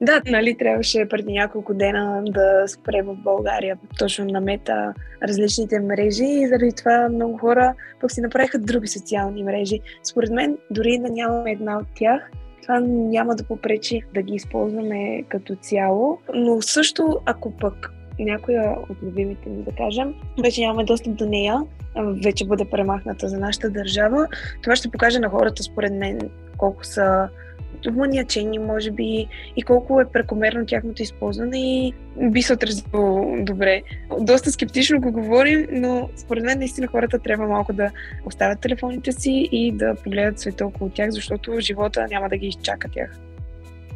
Да, 0.00 0.22
нали 0.26 0.56
трябваше 0.58 1.08
преди 1.10 1.32
няколко 1.32 1.74
дена 1.74 2.22
да 2.26 2.68
спре 2.68 3.02
в 3.02 3.14
България 3.14 3.78
точно 3.98 4.24
на 4.24 4.40
мета 4.40 4.94
различните 5.22 5.80
мрежи 5.80 6.24
и 6.24 6.48
заради 6.48 6.72
това 6.76 7.08
много 7.08 7.38
хора 7.38 7.74
пък 8.00 8.12
си 8.12 8.20
направиха 8.20 8.58
други 8.58 8.86
социални 8.86 9.44
мрежи. 9.44 9.80
Според 10.02 10.30
мен, 10.30 10.58
дори 10.70 10.98
да 10.98 11.10
нямаме 11.10 11.50
една 11.50 11.78
от 11.78 11.86
тях, 11.94 12.30
това 12.62 12.80
няма 12.80 13.34
да 13.36 13.44
попречи 13.44 14.02
да 14.14 14.22
ги 14.22 14.34
използваме 14.34 15.22
като 15.28 15.56
цяло, 15.56 16.18
но 16.34 16.62
също 16.62 17.20
ако 17.26 17.56
пък 17.56 17.90
някоя 18.18 18.76
от 18.90 19.02
любимите 19.02 19.48
ми, 19.48 19.62
да 19.62 19.72
кажем, 19.72 20.14
вече 20.42 20.60
нямаме 20.60 20.84
достъп 20.84 21.14
до 21.16 21.26
нея, 21.26 21.60
вече 22.24 22.46
бъде 22.46 22.64
премахната 22.70 23.28
за 23.28 23.38
нашата 23.38 23.70
държава, 23.70 24.28
това 24.62 24.76
ще 24.76 24.90
покаже 24.90 25.18
на 25.18 25.28
хората, 25.28 25.62
според 25.62 25.92
мен, 25.92 26.18
колко 26.56 26.84
са 26.84 27.28
маниачени, 27.92 28.58
може 28.58 28.90
би, 28.90 29.26
и 29.56 29.62
колко 29.62 30.00
е 30.00 30.04
прекомерно 30.12 30.66
тяхното 30.66 31.02
използване 31.02 31.58
и 31.58 31.94
би 32.16 32.42
се 32.42 32.52
отразило 32.52 33.36
добре. 33.38 33.82
Доста 34.20 34.52
скептично 34.52 35.00
го 35.00 35.12
говорим, 35.12 35.66
но 35.70 36.08
според 36.16 36.44
мен 36.44 36.58
наистина 36.58 36.86
хората 36.86 37.18
трябва 37.18 37.46
малко 37.46 37.72
да 37.72 37.90
оставят 38.24 38.60
телефоните 38.60 39.12
си 39.12 39.48
и 39.52 39.72
да 39.72 39.94
погледат 39.94 40.40
света 40.40 40.66
около 40.66 40.90
тях, 40.90 41.10
защото 41.10 41.60
живота 41.60 42.06
няма 42.10 42.28
да 42.28 42.36
ги 42.36 42.46
изчака 42.46 42.88
тях. 42.88 43.20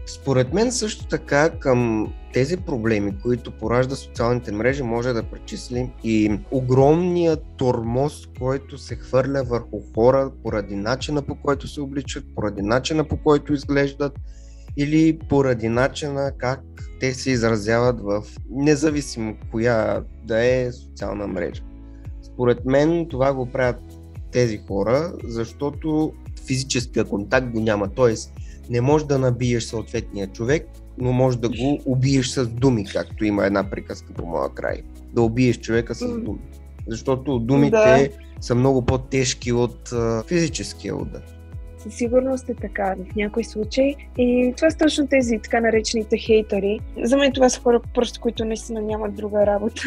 Според 0.09 0.53
мен 0.53 0.73
също 0.73 1.07
така 1.07 1.51
към 1.51 2.13
тези 2.33 2.57
проблеми, 2.57 3.15
които 3.23 3.51
поражда 3.51 3.97
социалните 3.97 4.53
мрежи, 4.53 4.83
може 4.83 5.13
да 5.13 5.23
причислим 5.23 5.91
и 6.05 6.39
огромния 6.51 7.37
тормоз, 7.57 8.27
който 8.39 8.79
се 8.79 8.95
хвърля 8.95 9.43
върху 9.43 9.81
хора 9.95 10.31
поради 10.43 10.77
начина 10.77 11.23
по 11.23 11.35
който 11.35 11.69
се 11.69 11.81
обличат, 11.81 12.25
поради 12.35 12.63
начина 12.63 13.05
по 13.05 13.17
който 13.17 13.53
изглеждат 13.53 14.13
или 14.77 15.19
поради 15.29 15.69
начина 15.69 16.33
как 16.39 16.61
те 17.01 17.15
се 17.15 17.31
изразяват 17.31 18.01
в 18.01 18.23
независимо 18.51 19.37
коя 19.51 20.03
да 20.25 20.45
е 20.45 20.73
социална 20.73 21.27
мрежа. 21.27 21.63
Според 22.23 22.65
мен 22.65 23.07
това 23.11 23.35
го 23.35 23.47
правят 23.47 23.81
тези 24.33 24.59
хора, 24.59 25.13
защото 25.25 26.13
физическия 26.47 27.05
контакт 27.05 27.51
го 27.51 27.61
няма. 27.61 27.89
Тоест, 27.89 28.33
не 28.71 28.81
можеш 28.81 29.07
да 29.07 29.19
набиеш 29.19 29.65
съответния 29.65 30.27
човек, 30.27 30.67
но 30.99 31.13
можеш 31.13 31.41
да 31.41 31.49
го 31.49 31.81
убиеш 31.87 32.29
с 32.29 32.47
думи, 32.47 32.85
както 32.85 33.25
има 33.25 33.47
една 33.47 33.71
приказка 33.71 34.13
по 34.13 34.27
моя 34.27 34.49
край. 34.55 34.83
Да 35.13 35.23
убиеш 35.23 35.61
човека 35.61 35.95
с 35.95 36.09
думи. 36.09 36.41
Защото 36.89 37.39
думите 37.39 37.71
да. 37.71 38.09
са 38.41 38.55
много 38.55 38.83
по-тежки 38.83 39.53
от 39.53 39.93
а, 39.93 40.23
физическия 40.27 40.97
удар. 40.97 41.23
Със 41.79 41.95
сигурност 41.95 42.49
е 42.49 42.55
така 42.55 42.95
в 43.13 43.17
някои 43.17 43.45
случаи. 43.45 43.97
И 44.19 44.53
това 44.57 44.71
са 44.71 44.77
точно 44.77 45.07
тези 45.07 45.39
така 45.39 45.61
наречените 45.61 46.19
хейтери. 46.19 46.81
За 47.03 47.17
мен 47.17 47.33
това 47.33 47.49
са 47.49 47.61
хора, 47.61 47.81
просто 47.95 48.21
които 48.21 48.45
наистина 48.45 48.83
нямат 48.83 49.15
друга 49.15 49.47
работа 49.47 49.83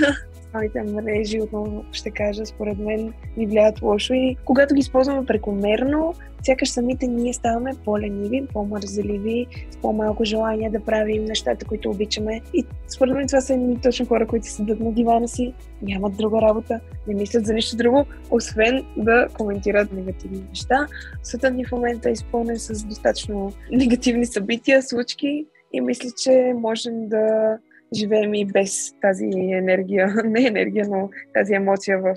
социалните 0.52 0.84
мрежи, 0.84 1.42
отново 1.42 1.86
ще 1.92 2.12
кажа, 2.12 2.46
според 2.46 2.78
мен 2.78 3.14
ни 3.38 3.48
влияят 3.48 3.82
лошо 3.82 4.14
и 4.14 4.38
когато 4.46 4.76
ги 4.76 4.80
използваме 4.80 5.26
прекомерно, 5.26 6.14
сякаш 6.46 6.70
самите 6.70 7.08
ние 7.08 7.34
ставаме 7.34 7.72
по-лениви, 7.86 8.48
по-мързеливи, 8.54 9.48
с 9.72 9.78
по-малко 9.78 10.24
желание 10.24 10.70
да 10.70 10.80
правим 10.80 11.26
нещата, 11.26 11.66
които 11.66 11.90
обичаме. 11.90 12.42
И 12.54 12.66
според 12.88 13.16
мен 13.16 13.28
това 13.28 13.42
са 13.42 13.54
едни 13.54 13.82
точно 13.82 14.06
хора, 14.06 14.28
които 14.28 14.48
седат 14.48 14.80
на 14.80 14.92
дивана 14.92 15.28
си, 15.28 15.54
нямат 15.82 16.18
друга 16.18 16.42
работа, 16.42 16.80
не 17.08 17.16
мислят 17.16 17.46
за 17.46 17.54
нищо 17.54 17.78
друго, 17.78 18.06
освен 18.32 18.86
да 18.98 19.28
коментират 19.34 19.92
негативни 19.92 20.44
неща. 20.50 20.88
Светът 21.24 21.54
ни 21.54 21.66
в 21.66 21.72
момента 21.72 22.10
е 22.10 22.14
изпълнен 22.14 22.60
с 22.60 22.84
достатъчно 22.84 23.54
негативни 23.72 24.26
събития, 24.26 24.82
случки 24.82 25.46
и 25.74 25.82
мисля, 25.82 26.10
че 26.24 26.54
можем 26.56 27.08
да 27.08 27.58
живеем 27.95 28.34
и 28.34 28.45
без 28.45 28.95
тази 29.01 29.25
енергия, 29.34 30.15
не 30.25 30.47
енергия, 30.47 30.88
но 30.89 31.10
тази 31.34 31.54
емоция 31.54 32.01
в 32.01 32.15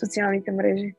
социалните 0.00 0.52
мрежи. 0.52 0.94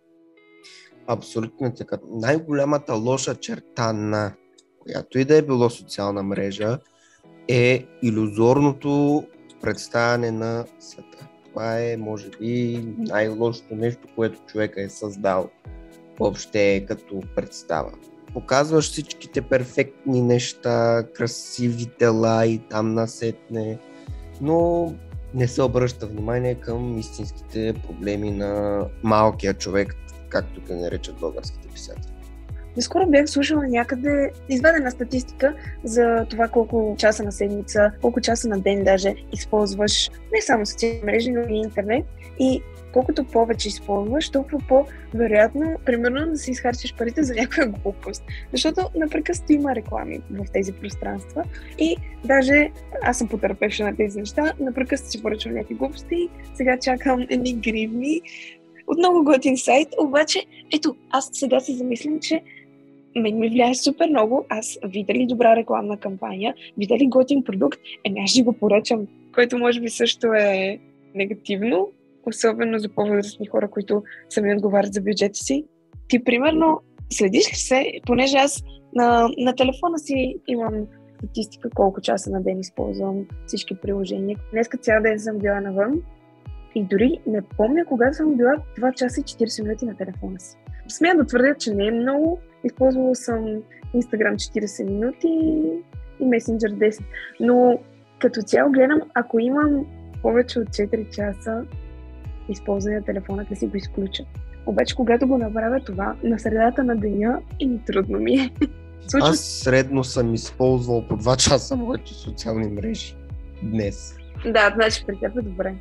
Абсолютно 1.08 1.68
е 1.68 1.74
така. 1.74 1.98
Най-голямата 2.12 2.94
лоша 2.94 3.36
черта 3.36 3.94
на 3.94 4.34
която 4.80 5.20
и 5.20 5.26
да 5.26 5.38
е 5.38 5.42
било 5.42 5.70
социална 5.70 6.24
мрежа 6.24 6.80
е 7.48 7.86
иллюзорното 8.02 9.24
представяне 9.62 10.32
на 10.32 10.66
света. 10.80 11.28
Това 11.46 11.80
е, 11.80 11.98
може 11.98 12.30
би, 12.40 12.86
най-лошото 12.98 13.76
нещо, 13.76 14.08
което 14.16 14.42
човека 14.48 14.82
е 14.82 14.90
създал 14.90 15.50
въобще 16.20 16.86
като 16.88 17.22
представа. 17.36 17.92
Показваш 18.34 18.92
всичките 18.92 19.42
перфектни 19.42 20.22
неща, 20.22 21.04
красиви 21.14 21.86
тела 21.86 22.46
и 22.46 22.60
там 22.70 22.94
насетне 22.94 23.80
но 24.42 24.94
не 25.34 25.48
се 25.48 25.62
обръща 25.62 26.08
внимание 26.08 26.56
към 26.56 26.98
истинските 26.98 27.74
проблеми 27.88 28.32
на 28.32 28.82
малкия 29.04 29.54
човек, 29.54 29.96
както 30.30 30.62
те 30.62 30.76
наричат 30.76 31.20
българските 31.20 31.68
писатели. 31.68 32.14
Наскоро 32.78 33.08
бях 33.08 33.30
слушала 33.30 33.68
някъде 33.68 34.32
извадена 34.50 34.92
статистика 34.92 35.54
за 35.84 36.26
това 36.30 36.48
колко 36.48 36.96
часа 36.98 37.24
на 37.24 37.32
седмица, 37.32 37.92
колко 38.02 38.22
часа 38.22 38.48
на 38.48 38.60
ден 38.60 38.84
даже 38.84 39.16
използваш 39.34 40.10
не 40.34 40.42
само 40.42 40.66
социални 40.66 41.02
мрежи, 41.04 41.32
но 41.32 41.42
и 41.42 41.58
интернет. 41.58 42.06
И 42.40 42.62
колкото 42.94 43.24
повече 43.24 43.68
използваш, 43.68 44.30
толкова 44.30 44.60
по-вероятно, 44.68 45.76
примерно, 45.86 46.32
да 46.32 46.38
си 46.38 46.52
изхарчиш 46.52 46.96
парите 46.96 47.24
за 47.24 47.34
някоя 47.36 47.68
глупост. 47.68 48.24
Защото 48.52 48.90
напрекъснато 48.96 49.54
има 49.54 49.76
реклами 49.76 50.22
в 50.32 50.46
тези 50.54 50.74
пространства 50.74 51.44
и 51.78 51.98
даже 52.26 52.72
аз 53.04 53.18
съм 53.18 53.28
потърпевша 53.28 53.84
на 53.84 53.96
тези 53.96 54.20
неща, 54.20 54.54
напрекъснато 54.60 55.12
си 55.12 55.22
поръчвам 55.22 55.54
някакви 55.54 55.76
глупости, 55.76 56.30
сега 56.54 56.78
чакам 56.80 57.26
едни 57.30 57.54
гривни, 57.54 58.22
отново 58.88 59.24
готин 59.24 59.58
сайт, 59.58 59.88
обаче, 60.00 60.46
ето, 60.76 60.96
аз 61.10 61.30
сега 61.34 61.60
се 61.60 61.74
замислям, 61.74 62.20
че 62.20 62.42
мен 63.16 63.40
ми 63.40 63.50
влияе 63.50 63.76
супер 63.76 64.10
много. 64.10 64.46
Аз 64.50 64.78
видя 64.86 65.14
ли 65.14 65.26
добра 65.26 65.56
рекламна 65.56 65.98
кампания, 65.98 66.54
видя 66.78 66.98
ли 66.98 67.08
готин 67.08 67.44
продукт, 67.44 67.80
е, 68.04 68.14
аз 68.24 68.30
ще 68.30 68.44
го 68.44 68.54
поръчам, 68.54 69.08
което 69.36 69.58
може 69.58 69.82
би 69.82 69.90
също 69.90 70.34
е 70.34 70.80
негативно, 71.16 71.90
особено 72.26 72.80
за 72.80 72.90
по-възрастни 72.90 73.48
хора, 73.48 73.70
които 73.70 74.04
сами 74.30 74.56
отговарят 74.56 74.94
за 74.94 75.02
бюджета 75.02 75.40
си. 75.40 75.66
Ти, 76.08 76.24
примерно, 76.24 76.82
следиш 77.10 77.52
ли 77.52 77.56
се, 77.56 77.86
понеже 78.06 78.38
аз 78.38 78.64
на, 78.96 79.30
на 79.38 79.56
телефона 79.56 80.00
си 80.00 80.36
имам 80.48 80.74
статистика 81.22 81.70
колко 81.76 82.02
часа 82.02 82.32
на 82.32 82.42
ден 82.42 82.60
използвам 82.60 83.26
всички 83.46 83.76
приложения. 83.76 84.38
Днеска 84.52 84.78
цял 84.78 85.02
ден 85.02 85.20
съм 85.20 85.38
била 85.38 85.62
навън 85.62 86.02
и 86.76 86.84
дори 86.84 87.20
не 87.28 87.42
помня 87.42 87.86
кога 87.86 88.14
съм 88.14 88.38
била 88.38 88.56
2 88.80 88.94
часа 88.94 89.22
и 89.22 89.24
40 89.24 89.64
минути 89.64 89.86
на 89.86 89.96
телефона 89.96 90.40
си. 90.40 90.58
Смея 90.88 91.16
да 91.18 91.26
твърдя, 91.26 91.56
че 91.56 91.74
не 91.74 91.88
е 91.88 91.92
много. 91.92 92.40
Използвала 92.64 93.16
съм 93.16 93.46
Instagram 93.96 94.34
40 94.34 94.84
минути 94.90 95.28
и 96.20 96.24
Messenger 96.24 96.90
10. 96.90 97.04
Но 97.40 97.80
като 98.20 98.42
цяло 98.42 98.72
гледам, 98.72 99.02
ако 99.14 99.40
имам 99.40 99.86
повече 100.22 100.60
от 100.60 100.68
4 100.68 101.10
часа 101.10 101.66
използване 102.50 102.96
на 102.96 103.06
телефона, 103.06 103.46
да 103.50 103.56
си 103.56 103.68
го 103.68 103.78
изключа. 103.78 104.24
Обаче, 104.66 104.96
когато 104.96 105.28
го 105.28 105.38
направя 105.38 105.80
това, 105.86 106.16
на 106.24 106.40
средата 106.40 106.84
на 106.84 106.96
деня, 106.96 107.42
и 107.60 107.80
трудно 107.86 108.20
ми 108.20 108.34
е. 108.34 108.50
Случва... 109.08 109.30
Аз 109.30 109.40
средно 109.40 110.04
съм 110.04 110.34
използвал 110.34 111.08
по 111.08 111.18
2 111.18 111.38
часа 111.50 111.76
моите 111.76 112.14
социални 112.14 112.68
мрежи 112.68 113.16
днес. 113.64 114.16
Да, 114.46 114.72
значи 114.76 115.04
при 115.08 115.20
теб 115.20 115.38
е 115.38 115.42
добре. 115.42 115.76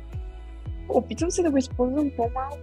Опитвам 0.89 1.31
се 1.31 1.43
да 1.43 1.51
го 1.51 1.57
използвам 1.57 2.11
по-малко, 2.17 2.57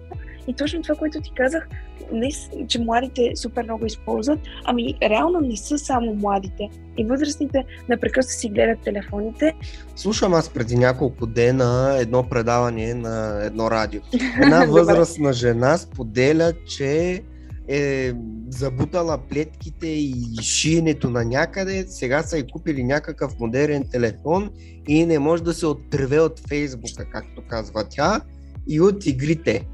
и 0.48 0.54
точно 0.54 0.82
това, 0.82 0.94
което 0.94 1.20
ти 1.20 1.32
казах, 1.36 1.68
не, 2.12 2.30
че 2.66 2.80
младите 2.80 3.32
супер 3.36 3.64
много 3.64 3.86
използват, 3.86 4.40
ами 4.64 4.94
реално 5.02 5.40
не 5.40 5.56
са 5.56 5.78
само 5.78 6.14
младите. 6.14 6.68
И 6.98 7.04
възрастните 7.04 7.64
непрекъснато 7.88 8.40
си 8.40 8.48
гледат 8.48 8.80
телефоните. 8.84 9.54
Слушам 9.96 10.34
аз 10.34 10.50
преди 10.50 10.76
няколко 10.76 11.26
дена 11.26 11.96
едно 12.00 12.28
предаване 12.28 12.94
на 12.94 13.40
едно 13.44 13.70
радио. 13.70 14.00
Една 14.42 14.64
възрастна 14.64 15.32
жена 15.32 15.78
споделя, 15.78 16.52
че 16.66 17.22
е 17.68 18.12
забутала 18.48 19.18
плетките 19.18 19.87
и 19.87 20.14
шиенето 20.42 21.11
на 21.11 21.24
някъде, 21.24 21.87
сега 21.88 22.22
са 22.22 22.38
и 22.38 22.46
купили 22.46 22.85
някакъв 22.85 23.38
модерен 23.40 23.85
телефон 23.92 24.50
и 24.88 25.07
не 25.07 25.18
може 25.18 25.42
да 25.42 25.54
се 25.54 25.66
отреве 25.66 26.20
от 26.20 26.40
Фейсбука, 26.48 27.07
както 27.12 27.42
казва 27.48 27.85
тя, 27.90 28.20
и 28.68 28.81
от 28.81 29.07
игрите. 29.07 29.66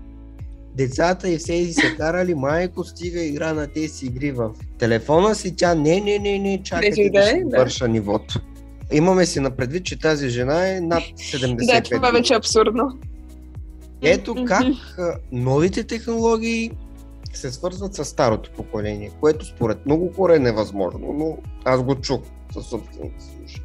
Децата 0.76 1.30
и 1.30 1.38
все 1.38 1.72
се 1.72 1.96
карали, 1.96 2.34
майко 2.34 2.84
стига 2.84 3.20
игра 3.20 3.52
на 3.52 3.66
тези 3.66 4.06
игри 4.06 4.32
в 4.32 4.50
телефона 4.78 5.34
си, 5.34 5.56
тя 5.56 5.74
не, 5.74 6.00
не, 6.00 6.18
не, 6.18 6.38
не, 6.38 6.62
чакайте 6.62 7.10
да, 7.10 7.26
ще 7.26 7.44
върша 7.58 7.88
нивото. 7.88 8.40
Имаме 8.92 9.26
си 9.26 9.40
на 9.40 9.50
предвид, 9.50 9.84
че 9.84 9.98
тази 9.98 10.28
жена 10.28 10.76
е 10.76 10.80
над 10.80 11.02
75 11.02 11.66
Да, 11.66 11.82
това 11.82 12.10
вече 12.10 12.34
е 12.34 12.36
абсурдно. 12.36 12.98
Ето 14.02 14.44
как 14.46 14.66
новите 15.32 15.84
технологии 15.84 16.70
се 17.38 17.50
свързват 17.50 17.94
с 17.94 18.04
старото 18.04 18.50
поколение, 18.50 19.10
което 19.20 19.44
според 19.44 19.86
много 19.86 20.12
хора 20.12 20.36
е 20.36 20.38
невъзможно, 20.38 21.12
но 21.12 21.38
аз 21.64 21.82
го 21.82 21.94
чух 21.94 22.20
със 22.52 22.66
собствените 22.66 23.24
си 23.24 23.30
уши. 23.44 23.62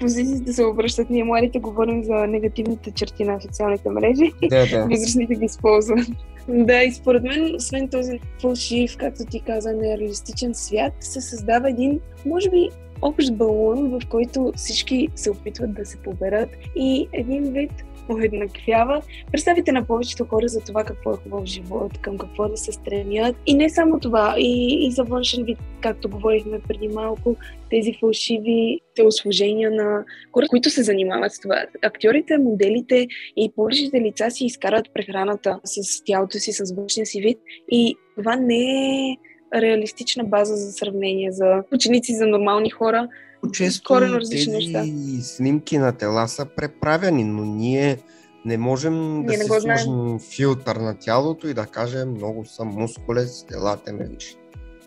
Позициите 0.00 0.52
се 0.52 0.64
обръщат. 0.64 1.10
Ние 1.10 1.24
младите 1.24 1.58
говорим 1.58 2.04
за 2.04 2.14
негативните 2.14 2.90
черти 2.90 3.24
на 3.24 3.40
социалните 3.40 3.90
мрежи. 3.90 4.32
Да, 4.50 4.66
да. 4.66 4.86
Възрастните 4.90 5.34
ги 5.34 5.44
използват. 5.44 6.06
Да, 6.48 6.82
и 6.82 6.92
според 6.92 7.22
мен, 7.22 7.54
освен 7.54 7.88
този 7.88 8.20
фалшив, 8.42 8.96
както 8.96 9.24
ти 9.24 9.40
каза, 9.40 9.72
нереалистичен 9.72 10.54
свят, 10.54 10.92
се 11.00 11.20
създава 11.20 11.70
един, 11.70 12.00
може 12.26 12.50
би, 12.50 12.70
общ 13.02 13.32
балон, 13.32 13.90
в 13.90 14.00
който 14.08 14.52
всички 14.56 15.08
се 15.14 15.30
опитват 15.30 15.74
да 15.74 15.86
се 15.86 15.96
поберат 15.96 16.48
и 16.76 17.08
един 17.12 17.52
вид 17.52 17.72
уеднаквява 18.08 19.02
представите 19.32 19.72
на 19.72 19.86
повечето 19.86 20.24
хора 20.24 20.48
за 20.48 20.60
това 20.60 20.84
какво 20.84 21.12
е 21.12 21.16
хубав 21.16 21.44
живот, 21.44 21.98
към 21.98 22.18
какво 22.18 22.48
да 22.48 22.56
се 22.56 22.72
стремят. 22.72 23.36
И 23.46 23.54
не 23.54 23.70
само 23.70 24.00
това, 24.00 24.34
и, 24.38 24.86
и 24.86 24.90
за 24.90 25.04
външен 25.04 25.44
вид, 25.44 25.58
както 25.80 26.08
говорихме 26.08 26.60
преди 26.68 26.88
малко, 26.88 27.36
тези 27.70 27.94
фалшиви 28.00 28.80
телосложения 28.94 29.70
на 29.70 30.04
хора, 30.32 30.46
които 30.48 30.70
се 30.70 30.82
занимават 30.82 31.32
с 31.32 31.40
това. 31.40 31.64
Актьорите, 31.82 32.38
моделите 32.38 33.06
и 33.36 33.52
повечето 33.56 33.96
лица 33.96 34.30
си 34.30 34.44
изкарат 34.44 34.86
прехраната 34.94 35.60
с 35.64 36.04
тялото 36.04 36.38
си, 36.38 36.52
с 36.52 36.74
външния 36.76 37.06
си 37.06 37.20
вид 37.20 37.38
и 37.70 37.96
това 38.16 38.36
не 38.36 39.10
е 39.10 39.16
реалистична 39.60 40.24
база 40.24 40.56
за 40.56 40.72
сравнение 40.72 41.32
за 41.32 41.62
ученици, 41.72 42.14
за 42.14 42.26
нормални 42.26 42.70
хора, 42.70 43.08
често 43.52 43.88
корено 43.88 44.20
различни 44.20 44.72
тези 44.72 44.92
неща. 44.92 45.22
снимки 45.22 45.78
на 45.78 45.92
тела 45.92 46.28
са 46.28 46.46
преправени, 46.56 47.24
но 47.24 47.44
ние 47.44 47.98
не 48.44 48.58
можем 48.58 49.20
ние 49.20 49.36
да 49.36 49.44
си 49.44 49.46
сложим 49.46 50.18
филтър 50.18 50.76
на 50.76 50.98
тялото 50.98 51.48
и 51.48 51.54
да 51.54 51.66
кажем 51.66 52.10
много 52.10 52.44
съм 52.44 52.68
мускулец, 52.68 53.44
телата 53.46 53.92
ме 53.92 54.04
виж. 54.04 54.36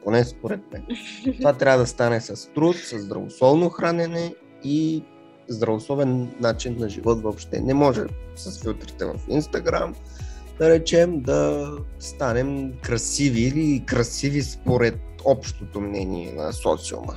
Поне 0.03 0.23
според 0.23 0.59
мен. 0.73 0.85
Това 1.39 1.53
трябва 1.53 1.79
да 1.79 1.87
стане 1.87 2.21
с 2.21 2.53
труд, 2.53 2.75
с 2.75 2.99
здравословно 2.99 3.69
хранене 3.69 4.33
и 4.63 5.03
здравословен 5.47 6.31
начин 6.39 6.75
на 6.79 6.89
живот 6.89 7.21
въобще. 7.21 7.59
Не 7.59 7.73
може 7.73 8.01
с 8.35 8.61
филтрите 8.61 9.05
в 9.05 9.15
Инстаграм, 9.29 9.95
да 10.59 10.69
речем, 10.69 11.21
да 11.21 11.71
станем 11.99 12.73
красиви 12.83 13.41
или 13.41 13.83
красиви 13.85 14.41
според 14.41 14.99
общото 15.25 15.81
мнение 15.81 16.33
на 16.33 16.53
социума. 16.53 17.15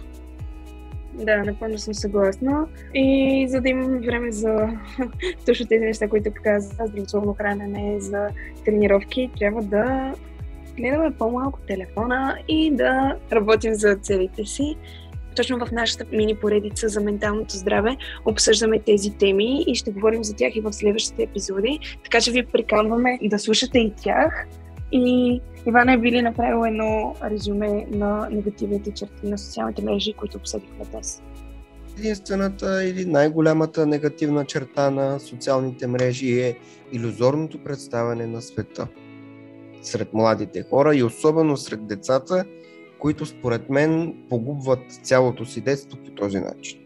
Да, 1.21 1.45
напълно 1.45 1.79
съм 1.79 1.95
съгласна. 1.95 2.67
И 2.95 3.47
за 3.49 3.61
да 3.61 3.69
имаме 3.69 3.99
време 3.99 4.33
за 4.33 4.69
точно 5.47 5.67
тези 5.67 5.85
неща, 5.85 6.09
които 6.09 6.31
каза, 6.45 6.87
здравословно 6.87 7.35
хранене, 7.35 8.01
за 8.01 8.29
тренировки, 8.65 9.31
трябва 9.39 9.63
да 9.63 10.15
гледаме 10.77 11.11
по-малко 11.19 11.59
телефона 11.61 12.39
и 12.49 12.71
да 12.71 13.17
работим 13.33 13.75
за 13.75 13.97
целите 13.97 14.45
си. 14.45 14.77
Точно 15.37 15.67
в 15.67 15.73
нашата 15.73 16.05
мини 16.13 16.35
поредица 16.35 16.89
за 16.89 17.01
менталното 17.01 17.57
здраве 17.57 17.97
обсъждаме 18.25 18.79
тези 18.79 19.11
теми 19.11 19.65
и 19.67 19.75
ще 19.75 19.91
говорим 19.91 20.25
за 20.25 20.37
тях 20.37 20.57
и 20.57 20.61
в 20.61 20.73
следващите 20.73 21.23
епизоди. 21.23 21.79
Така 22.05 22.21
че 22.21 22.33
ви 22.33 22.47
приканваме 22.47 23.19
да 23.23 23.39
слушате 23.39 23.79
и 23.79 23.93
тях. 24.03 24.47
И 24.93 25.41
Ивана 25.67 25.93
е 25.93 25.99
били 25.99 26.23
направил 26.23 26.67
едно 26.67 27.15
резюме 27.25 27.87
на 27.91 28.29
негативните 28.31 28.91
черти 28.91 29.27
на 29.27 29.39
социалните 29.39 29.83
мрежи, 29.83 30.13
които 30.13 30.37
обсъдихме 30.37 30.85
днес. 30.93 31.23
Единствената 31.99 32.85
или 32.85 33.05
най-голямата 33.05 33.87
негативна 33.87 34.45
черта 34.45 34.91
на 34.91 35.21
социалните 35.21 35.87
мрежи 35.87 36.41
е 36.41 36.57
иллюзорното 36.93 37.65
представяне 37.65 38.27
на 38.27 38.43
света 38.43 38.87
сред 39.83 40.15
младите 40.15 40.63
хора 40.63 40.97
и 40.97 41.03
особено 41.03 41.57
сред 41.57 41.87
децата, 41.87 42.45
които 42.99 43.27
според 43.27 43.71
мен 43.71 44.15
погубват 44.29 44.93
цялото 45.03 45.45
си 45.45 45.61
детство 45.61 45.99
по 46.05 46.11
този 46.11 46.39
начин. 46.39 46.81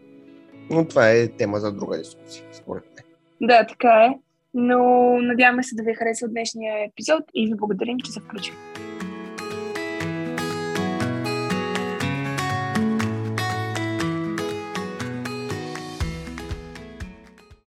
Но 0.69 0.87
това 0.87 1.11
е 1.11 1.27
тема 1.27 1.59
за 1.59 1.71
друга 1.71 1.97
дискусия, 1.97 2.45
според 2.51 2.83
мен. 2.95 3.05
Да, 3.49 3.67
така 3.67 3.89
е. 3.89 4.19
Но 4.55 4.79
надяваме 5.21 5.63
се 5.63 5.75
да 5.75 5.83
ви 5.83 5.93
хареса 5.93 6.27
днешния 6.27 6.85
епизод 6.85 7.23
и 7.33 7.47
ви 7.47 7.55
благодарим, 7.55 7.97
че 7.99 8.11
се 8.11 8.19
включихте. 8.19 8.74